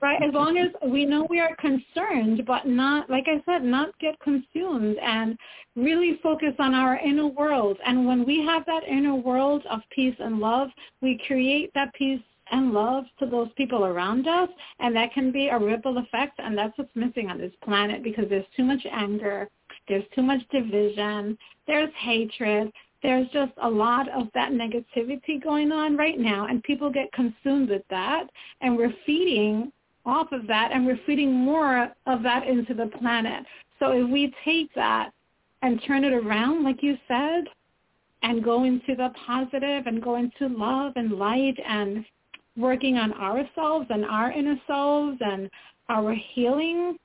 right? 0.00 0.22
As 0.22 0.32
long 0.32 0.58
as 0.58 0.68
we 0.90 1.04
know 1.04 1.26
we 1.28 1.40
are 1.40 1.56
concerned, 1.56 2.44
but 2.46 2.66
not, 2.66 3.08
like 3.10 3.26
I 3.26 3.42
said, 3.44 3.64
not 3.64 3.98
get 3.98 4.18
consumed 4.20 4.96
and 4.98 5.36
really 5.76 6.18
focus 6.22 6.54
on 6.58 6.74
our 6.74 6.98
inner 6.98 7.26
world. 7.26 7.78
And 7.84 8.06
when 8.06 8.24
we 8.24 8.44
have 8.44 8.64
that 8.66 8.84
inner 8.86 9.14
world 9.14 9.64
of 9.70 9.80
peace 9.90 10.16
and 10.18 10.38
love, 10.38 10.68
we 11.00 11.20
create 11.26 11.72
that 11.74 11.92
peace 11.94 12.20
and 12.50 12.72
love 12.72 13.04
to 13.18 13.26
those 13.26 13.48
people 13.56 13.84
around 13.84 14.26
us 14.26 14.48
and 14.80 14.94
that 14.94 15.12
can 15.12 15.30
be 15.32 15.48
a 15.48 15.58
ripple 15.58 15.98
effect 15.98 16.38
and 16.38 16.56
that's 16.56 16.76
what's 16.76 16.94
missing 16.94 17.28
on 17.30 17.38
this 17.38 17.52
planet 17.64 18.02
because 18.02 18.24
there's 18.28 18.46
too 18.56 18.64
much 18.64 18.84
anger 18.90 19.48
there's 19.88 20.04
too 20.14 20.22
much 20.22 20.40
division 20.50 21.36
there's 21.66 21.90
hatred 21.98 22.72
there's 23.02 23.28
just 23.28 23.52
a 23.62 23.68
lot 23.68 24.08
of 24.08 24.26
that 24.34 24.52
negativity 24.52 25.42
going 25.42 25.70
on 25.70 25.96
right 25.96 26.18
now 26.18 26.46
and 26.46 26.62
people 26.64 26.90
get 26.90 27.12
consumed 27.12 27.70
with 27.70 27.82
that 27.90 28.24
and 28.60 28.76
we're 28.76 28.94
feeding 29.06 29.70
off 30.08 30.32
of 30.32 30.46
that 30.46 30.70
and 30.72 30.84
we're 30.84 30.98
feeding 31.06 31.32
more 31.32 31.88
of 32.06 32.22
that 32.22 32.46
into 32.46 32.74
the 32.74 32.86
planet. 32.86 33.44
So 33.78 33.92
if 33.92 34.10
we 34.10 34.32
take 34.44 34.74
that 34.74 35.10
and 35.62 35.80
turn 35.86 36.04
it 36.04 36.12
around, 36.12 36.64
like 36.64 36.82
you 36.82 36.96
said, 37.06 37.44
and 38.22 38.42
go 38.42 38.64
into 38.64 38.96
the 38.96 39.12
positive 39.26 39.86
and 39.86 40.02
go 40.02 40.16
into 40.16 40.48
love 40.48 40.94
and 40.96 41.12
light 41.12 41.56
and 41.64 42.04
working 42.58 42.96
on 42.96 43.12
ourselves 43.14 43.86
and 43.90 44.04
our 44.04 44.32
inner 44.32 44.56
selves 44.66 45.16
and 45.20 45.48
our 45.88 46.14
healing, 46.34 46.98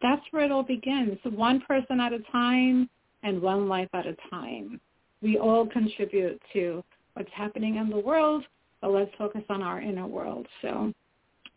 that's 0.00 0.22
where 0.30 0.44
it 0.44 0.52
all 0.52 0.62
begins. 0.62 1.18
One 1.24 1.60
person 1.60 2.00
at 2.00 2.12
a 2.12 2.20
time 2.32 2.88
and 3.22 3.42
one 3.42 3.68
life 3.68 3.88
at 3.92 4.06
a 4.06 4.16
time. 4.30 4.80
We 5.20 5.36
all 5.36 5.66
contribute 5.66 6.40
to 6.54 6.82
what's 7.14 7.28
happening 7.34 7.76
in 7.76 7.90
the 7.90 7.98
world, 7.98 8.44
but 8.80 8.92
let's 8.92 9.10
focus 9.18 9.42
on 9.50 9.62
our 9.62 9.80
inner 9.80 10.06
world. 10.06 10.46
So 10.62 10.94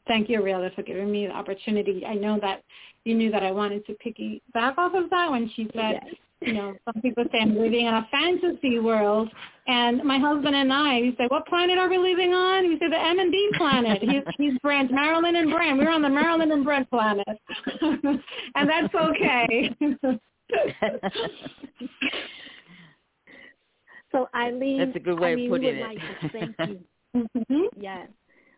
thank 0.08 0.30
you, 0.30 0.42
Aurelia, 0.42 0.72
for 0.76 0.84
giving 0.84 1.12
me 1.12 1.28
the 1.28 1.34
opportunity. 1.34 2.04
I 2.06 2.16
know 2.16 2.39
that 2.42 2.63
you 3.06 3.16
knew 3.16 3.32
that 3.32 3.44
I 3.44 3.52
wanted 3.52 3.86
to 3.86 3.94
piggyback 3.94 4.78
off 4.78 4.94
of 4.94 5.10
that 5.10 5.32
when 5.32 5.50
she 5.56 5.70
said, 5.74 6.02
yes. 6.04 6.16
You 6.46 6.54
know, 6.54 6.76
some 6.86 7.02
people 7.02 7.24
say 7.32 7.40
I'm 7.42 7.58
living 7.58 7.88
in 7.88 7.94
a 7.94 8.08
fantasy 8.12 8.80
world. 8.80 9.30
And 9.66 10.04
my 10.04 10.18
husband 10.20 10.56
and 10.56 10.74
I, 10.74 11.00
we 11.00 11.16
say, 11.18 11.26
what 11.30 11.48
planet 11.48 11.78
are 11.78 11.90
we 11.90 11.98
living 11.98 12.34
on? 12.34 12.68
We 12.68 12.78
say 12.80 12.90
the 12.90 13.00
M 13.00 13.20
and 13.20 13.32
B 13.32 13.50
planet. 13.56 14.02
He's, 14.02 14.24
he's 14.38 14.58
Brent, 14.62 14.92
Marilyn 14.92 15.38
and 15.38 15.50
Brent. 15.50 15.78
We're 15.78 15.90
on 15.90 16.02
the 16.02 16.10
Marilyn 16.10 16.52
and 16.52 16.66
Brent 16.66 16.90
planet. 16.90 17.26
and 17.82 18.70
that's 18.70 18.94
okay. 18.94 19.74
so 24.12 24.28
Eileen, 24.36 24.80
that's 24.80 24.96
a 24.96 25.00
good 25.00 25.20
way 25.20 25.32
Eileen, 25.32 25.46
of 25.46 25.52
putting 25.52 25.76
it. 25.76 25.82
Like 25.82 26.00
to 26.22 26.30
thank 26.30 26.56
you. 26.70 26.80
mm-hmm. 27.16 27.64
Yes. 27.80 28.10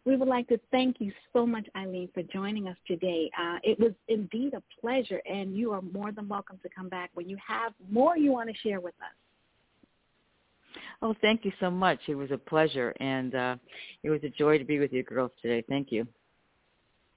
We 0.06 0.16
would 0.16 0.28
like 0.28 0.48
to 0.50 0.60
thank 0.70 0.98
you 1.00 1.12
so 1.34 1.48
much, 1.48 1.66
Eileen, 1.76 2.10
for 2.14 2.22
joining 2.22 2.68
us 2.68 2.78
today. 2.88 3.30
Uh, 3.40 3.58
it 3.64 3.80
was 3.80 3.92
indeed 4.08 4.54
a 4.54 4.62
pleasure, 4.80 5.20
and 5.26 5.58
you 5.58 5.72
are 5.72 5.82
more 5.82 6.12
than 6.12 6.28
welcome 6.28 6.60
to 6.62 6.70
come 6.70 6.90
back 6.90 7.10
when 7.16 7.28
you 7.28 7.38
have 7.46 7.74
more 7.90 8.16
you 8.16 8.32
want 8.32 8.50
to 8.50 8.56
share 8.58 8.80
with 8.80 8.94
us. 9.02 10.82
Oh, 11.02 11.16
thank 11.22 11.44
you 11.44 11.52
so 11.60 11.72
much. 11.72 12.00
It 12.08 12.14
was 12.14 12.30
a 12.30 12.38
pleasure, 12.38 12.94
and 13.00 13.34
uh, 13.34 13.56
it 14.04 14.12
was 14.12 14.20
a 14.24 14.30
joy 14.30 14.60
to 14.60 14.64
be 14.64 14.78
with 14.78 14.94
you 14.94 15.02
girls 15.02 15.32
today. 15.42 15.64
Thank 15.68 15.92
you. 15.92 16.08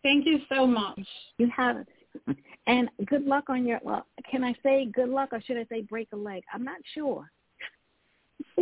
Thank 0.03 0.24
you 0.27 0.38
so 0.48 0.66
much. 0.66 1.01
You 1.37 1.51
have. 1.55 1.85
And 2.66 2.88
good 3.07 3.24
luck 3.24 3.44
on 3.48 3.66
your, 3.66 3.81
well, 3.83 4.07
can 4.31 4.42
I 4.42 4.55
say 4.62 4.87
good 4.87 5.11
luck 5.11 5.31
or 5.33 5.42
should 5.42 5.59
I 5.59 5.66
say 5.70 5.83
break 5.83 6.09
a 6.12 6.16
leg? 6.16 6.42
I'm 6.53 6.64
not 6.64 6.79
sure 6.94 7.31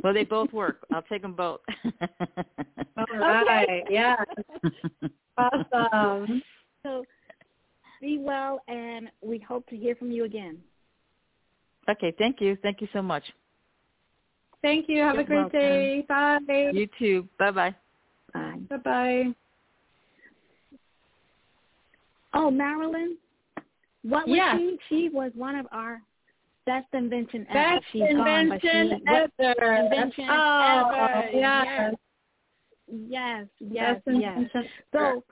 well, 0.07 0.15
they 0.15 0.23
both 0.23 0.53
work. 0.53 0.87
I'll 0.93 1.03
take 1.03 1.23
them 1.23 1.35
both. 1.35 1.59
All 2.97 3.07
right. 3.19 3.83
Yeah. 3.91 4.15
awesome. 5.37 6.41
So 6.85 7.05
be 8.01 8.19
well, 8.19 8.61
and 8.69 9.11
we 9.21 9.41
hope 9.41 9.67
to 9.67 9.77
hear 9.77 9.97
from 9.97 10.13
you 10.13 10.23
again. 10.23 10.59
Okay. 11.91 12.15
Thank 12.19 12.41
you. 12.41 12.57
Thank 12.63 12.81
you 12.81 12.87
so 12.93 13.03
much. 13.03 13.25
Thank 14.63 14.89
you. 14.89 15.01
Have 15.01 15.15
You're 15.15 15.25
a 15.25 15.27
great 15.27 15.37
welcome. 15.39 15.59
day. 15.59 16.05
Bye. 16.09 16.71
You 16.73 16.89
too. 17.01 17.29
Bye-bye. 17.41 17.75
Bye. 18.33 18.61
Bye-bye. 18.71 19.25
Oh, 22.33 22.49
Marilyn, 22.49 23.17
what 24.03 24.29
was 24.29 24.37
yeah. 24.37 24.57
she? 24.57 24.79
She 24.89 25.09
was 25.09 25.33
one 25.35 25.57
of 25.57 25.67
our 25.73 26.01
Best 26.67 26.87
invention 26.93 27.47
ever. 27.49 27.77
Best 27.77 27.85
She's 27.93 28.03
invention 28.11 29.01
gone, 29.07 29.31
she, 29.39 29.49
ever. 29.49 29.73
Invention 29.73 30.27
oh, 30.29 30.91
ever. 30.93 31.29
Yes. 31.33 31.95
Yes, 32.89 33.47
yes, 33.61 34.01
Best 34.05 34.19
yes. 34.21 34.65
So 34.93 35.25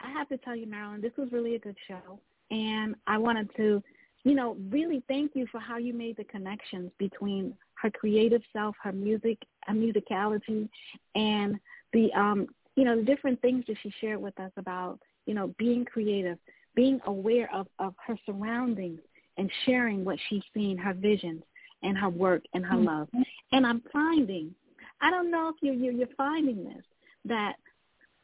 I 0.00 0.10
have 0.10 0.28
to 0.28 0.38
tell 0.38 0.56
you, 0.56 0.66
Marilyn, 0.66 1.00
this 1.00 1.12
was 1.16 1.28
really 1.32 1.54
a 1.54 1.58
good 1.58 1.76
show. 1.88 2.18
And 2.50 2.94
I 3.06 3.18
wanted 3.18 3.50
to, 3.56 3.82
you 4.24 4.34
know, 4.34 4.56
really 4.70 5.02
thank 5.08 5.32
you 5.34 5.46
for 5.50 5.60
how 5.60 5.78
you 5.78 5.94
made 5.94 6.16
the 6.16 6.24
connections 6.24 6.90
between 6.98 7.54
her 7.74 7.90
creative 7.90 8.42
self, 8.52 8.76
her 8.82 8.92
music, 8.92 9.38
her 9.64 9.74
musicality, 9.74 10.68
and 11.14 11.58
the, 11.92 12.12
um, 12.12 12.46
you 12.76 12.84
know, 12.84 12.96
the 12.96 13.02
different 13.02 13.40
things 13.40 13.64
that 13.66 13.76
she 13.82 13.92
shared 14.00 14.20
with 14.20 14.38
us 14.40 14.52
about, 14.56 14.98
you 15.26 15.34
know, 15.34 15.54
being 15.58 15.84
creative, 15.84 16.38
being 16.74 17.00
aware 17.06 17.52
of, 17.54 17.66
of 17.78 17.94
her 18.06 18.18
surroundings, 18.26 19.00
and 19.36 19.50
sharing 19.66 20.04
what 20.04 20.18
she's 20.28 20.42
seen, 20.52 20.76
her 20.78 20.94
visions 20.94 21.42
and 21.82 21.98
her 21.98 22.08
work 22.08 22.42
and 22.54 22.64
her 22.64 22.76
mm-hmm. 22.76 22.86
love. 22.86 23.08
And 23.52 23.66
I'm 23.66 23.82
finding, 23.92 24.54
I 25.00 25.10
don't 25.10 25.30
know 25.30 25.48
if 25.48 25.56
you, 25.60 25.72
you, 25.72 25.92
you're 25.92 26.08
finding 26.16 26.64
this, 26.64 26.84
that 27.26 27.54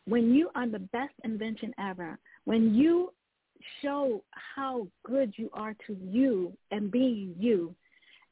when 0.06 0.34
you 0.34 0.50
are 0.54 0.68
the 0.68 0.78
best 0.78 1.14
invention 1.24 1.74
ever, 1.78 2.18
when 2.44 2.74
you 2.74 3.12
show 3.82 4.22
how 4.30 4.86
good 5.04 5.32
you 5.36 5.50
are 5.52 5.74
to 5.86 5.96
you 6.00 6.52
and 6.70 6.90
being 6.90 7.34
you, 7.38 7.74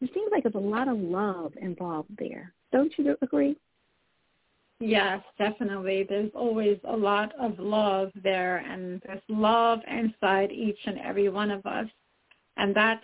it 0.01 0.11
seems 0.15 0.31
like 0.33 0.45
there's 0.45 0.55
a 0.55 0.59
lot 0.59 0.89
of 0.89 0.99
love 0.99 1.53
involved 1.61 2.11
there. 2.19 2.53
Don't 2.73 2.93
you 2.97 3.17
agree? 3.21 3.57
Yes, 4.81 5.23
definitely. 5.39 6.07
There's 6.09 6.31
always 6.35 6.79
a 6.89 6.97
lot 6.97 7.33
of 7.39 7.59
love 7.59 8.13
there, 8.23 8.59
and 8.59 9.03
there's 9.05 9.23
love 9.29 9.81
inside 9.91 10.53
each 10.53 10.79
and 10.87 10.99
every 10.99 11.29
one 11.29 11.51
of 11.51 11.67
us. 11.67 11.87
And 12.59 12.75
that's 12.75 13.03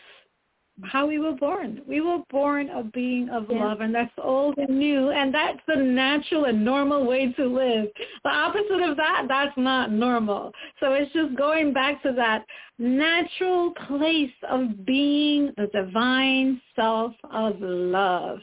how 0.83 1.07
we 1.07 1.19
were 1.19 1.33
born. 1.33 1.83
We 1.87 2.01
were 2.01 2.19
born 2.31 2.69
a 2.71 2.83
being 2.83 3.29
of 3.31 3.47
yeah. 3.49 3.65
love, 3.65 3.81
and 3.81 3.95
that's 3.95 4.13
old 4.19 4.59
and 4.59 4.79
new, 4.79 5.11
and 5.11 5.33
that's 5.33 5.61
the 5.69 5.77
natural 5.77 6.47
and 6.47 6.65
normal 6.65 7.07
way 7.07 7.33
to 7.33 7.47
live. 7.47 7.87
The 8.25 8.31
opposite 8.31 8.83
of 8.83 8.97
that, 8.97 9.27
that's 9.29 9.57
not 9.57 9.93
normal. 9.93 10.53
So 10.81 10.93
it's 10.95 11.13
just 11.13 11.37
going 11.37 11.73
back 11.73 12.03
to 12.03 12.13
that 12.13 12.45
natural 12.79 13.73
place 13.87 14.33
of 14.51 14.85
being 14.85 15.53
the 15.57 15.69
divine 15.73 16.61
self 16.75 17.13
of 17.31 17.57
love. 17.61 18.41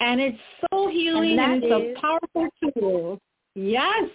And 0.00 0.20
it's 0.20 0.38
so 0.70 0.88
healing 0.88 1.38
and, 1.38 1.62
and 1.62 1.64
it's 1.64 1.90
is, 1.90 1.96
a 1.96 2.00
powerful 2.00 2.48
tool. 2.74 3.20
Yes. 3.54 4.08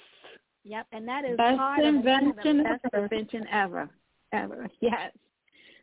Yep, 0.63 0.88
and 0.91 1.07
that 1.07 1.26
is 1.26 1.38
best 1.38 1.59
invention 1.84 2.57
the 2.57 2.63
best 2.63 2.93
invention 2.93 3.45
ever. 3.51 3.89
Ever. 4.32 4.68
Yes. 4.82 5.11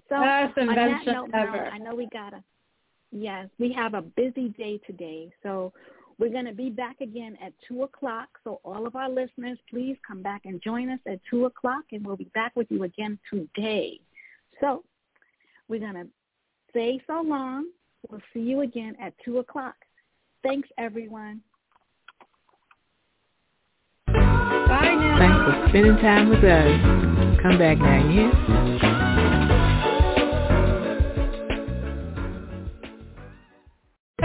So 0.09 0.21
Best 0.21 0.57
invention 0.57 1.13
note, 1.13 1.31
ever. 1.35 1.67
I 1.67 1.79
know 1.79 1.95
we 1.95 2.09
gotta. 2.13 2.43
Yes, 3.11 3.49
we 3.59 3.73
have 3.73 3.95
a 3.95 4.03
busy 4.03 4.49
day 4.51 4.81
today, 4.87 5.33
so 5.43 5.73
we're 6.19 6.31
going 6.31 6.45
to 6.45 6.53
be 6.53 6.69
back 6.69 7.01
again 7.01 7.39
at 7.43 7.53
two 7.67 7.85
o'clock. 7.85 8.29
So 8.45 8.61
all 8.65 8.87
of 8.87 8.97
our 8.97 9.09
listeners, 9.09 9.59
please 9.71 9.97
come 10.07 10.21
back 10.21 10.43
and 10.45 10.61
join 10.63 10.91
us 10.91 10.99
at 11.07 11.21
two 11.31 11.47
o'clock, 11.47 11.85
and 11.93 12.05
we'll 12.05 12.17
be 12.17 12.31
back 12.35 12.55
with 12.57 12.67
you 12.71 12.83
again 12.83 13.19
today. 13.31 14.01
So 14.61 14.83
we're 15.69 15.81
going 15.81 15.95
to 15.95 16.07
say 16.75 17.01
so 17.07 17.23
long. 17.23 17.69
We'll 18.11 18.21
see 18.35 18.41
you 18.41 18.61
again 18.61 18.97
at 19.01 19.15
two 19.25 19.39
o'clock. 19.39 19.77
Thanks, 20.43 20.69
everyone. 20.77 21.41
Bye 24.07 24.95
now. 24.95 25.19
Thanks 25.19 25.39
for 25.45 25.69
spending 25.69 25.97
time 25.97 26.29
with 26.29 26.45
us. 26.45 27.43
Come 27.43 27.59
back 27.59 27.79
now, 27.79 28.11
yes? 28.11 28.88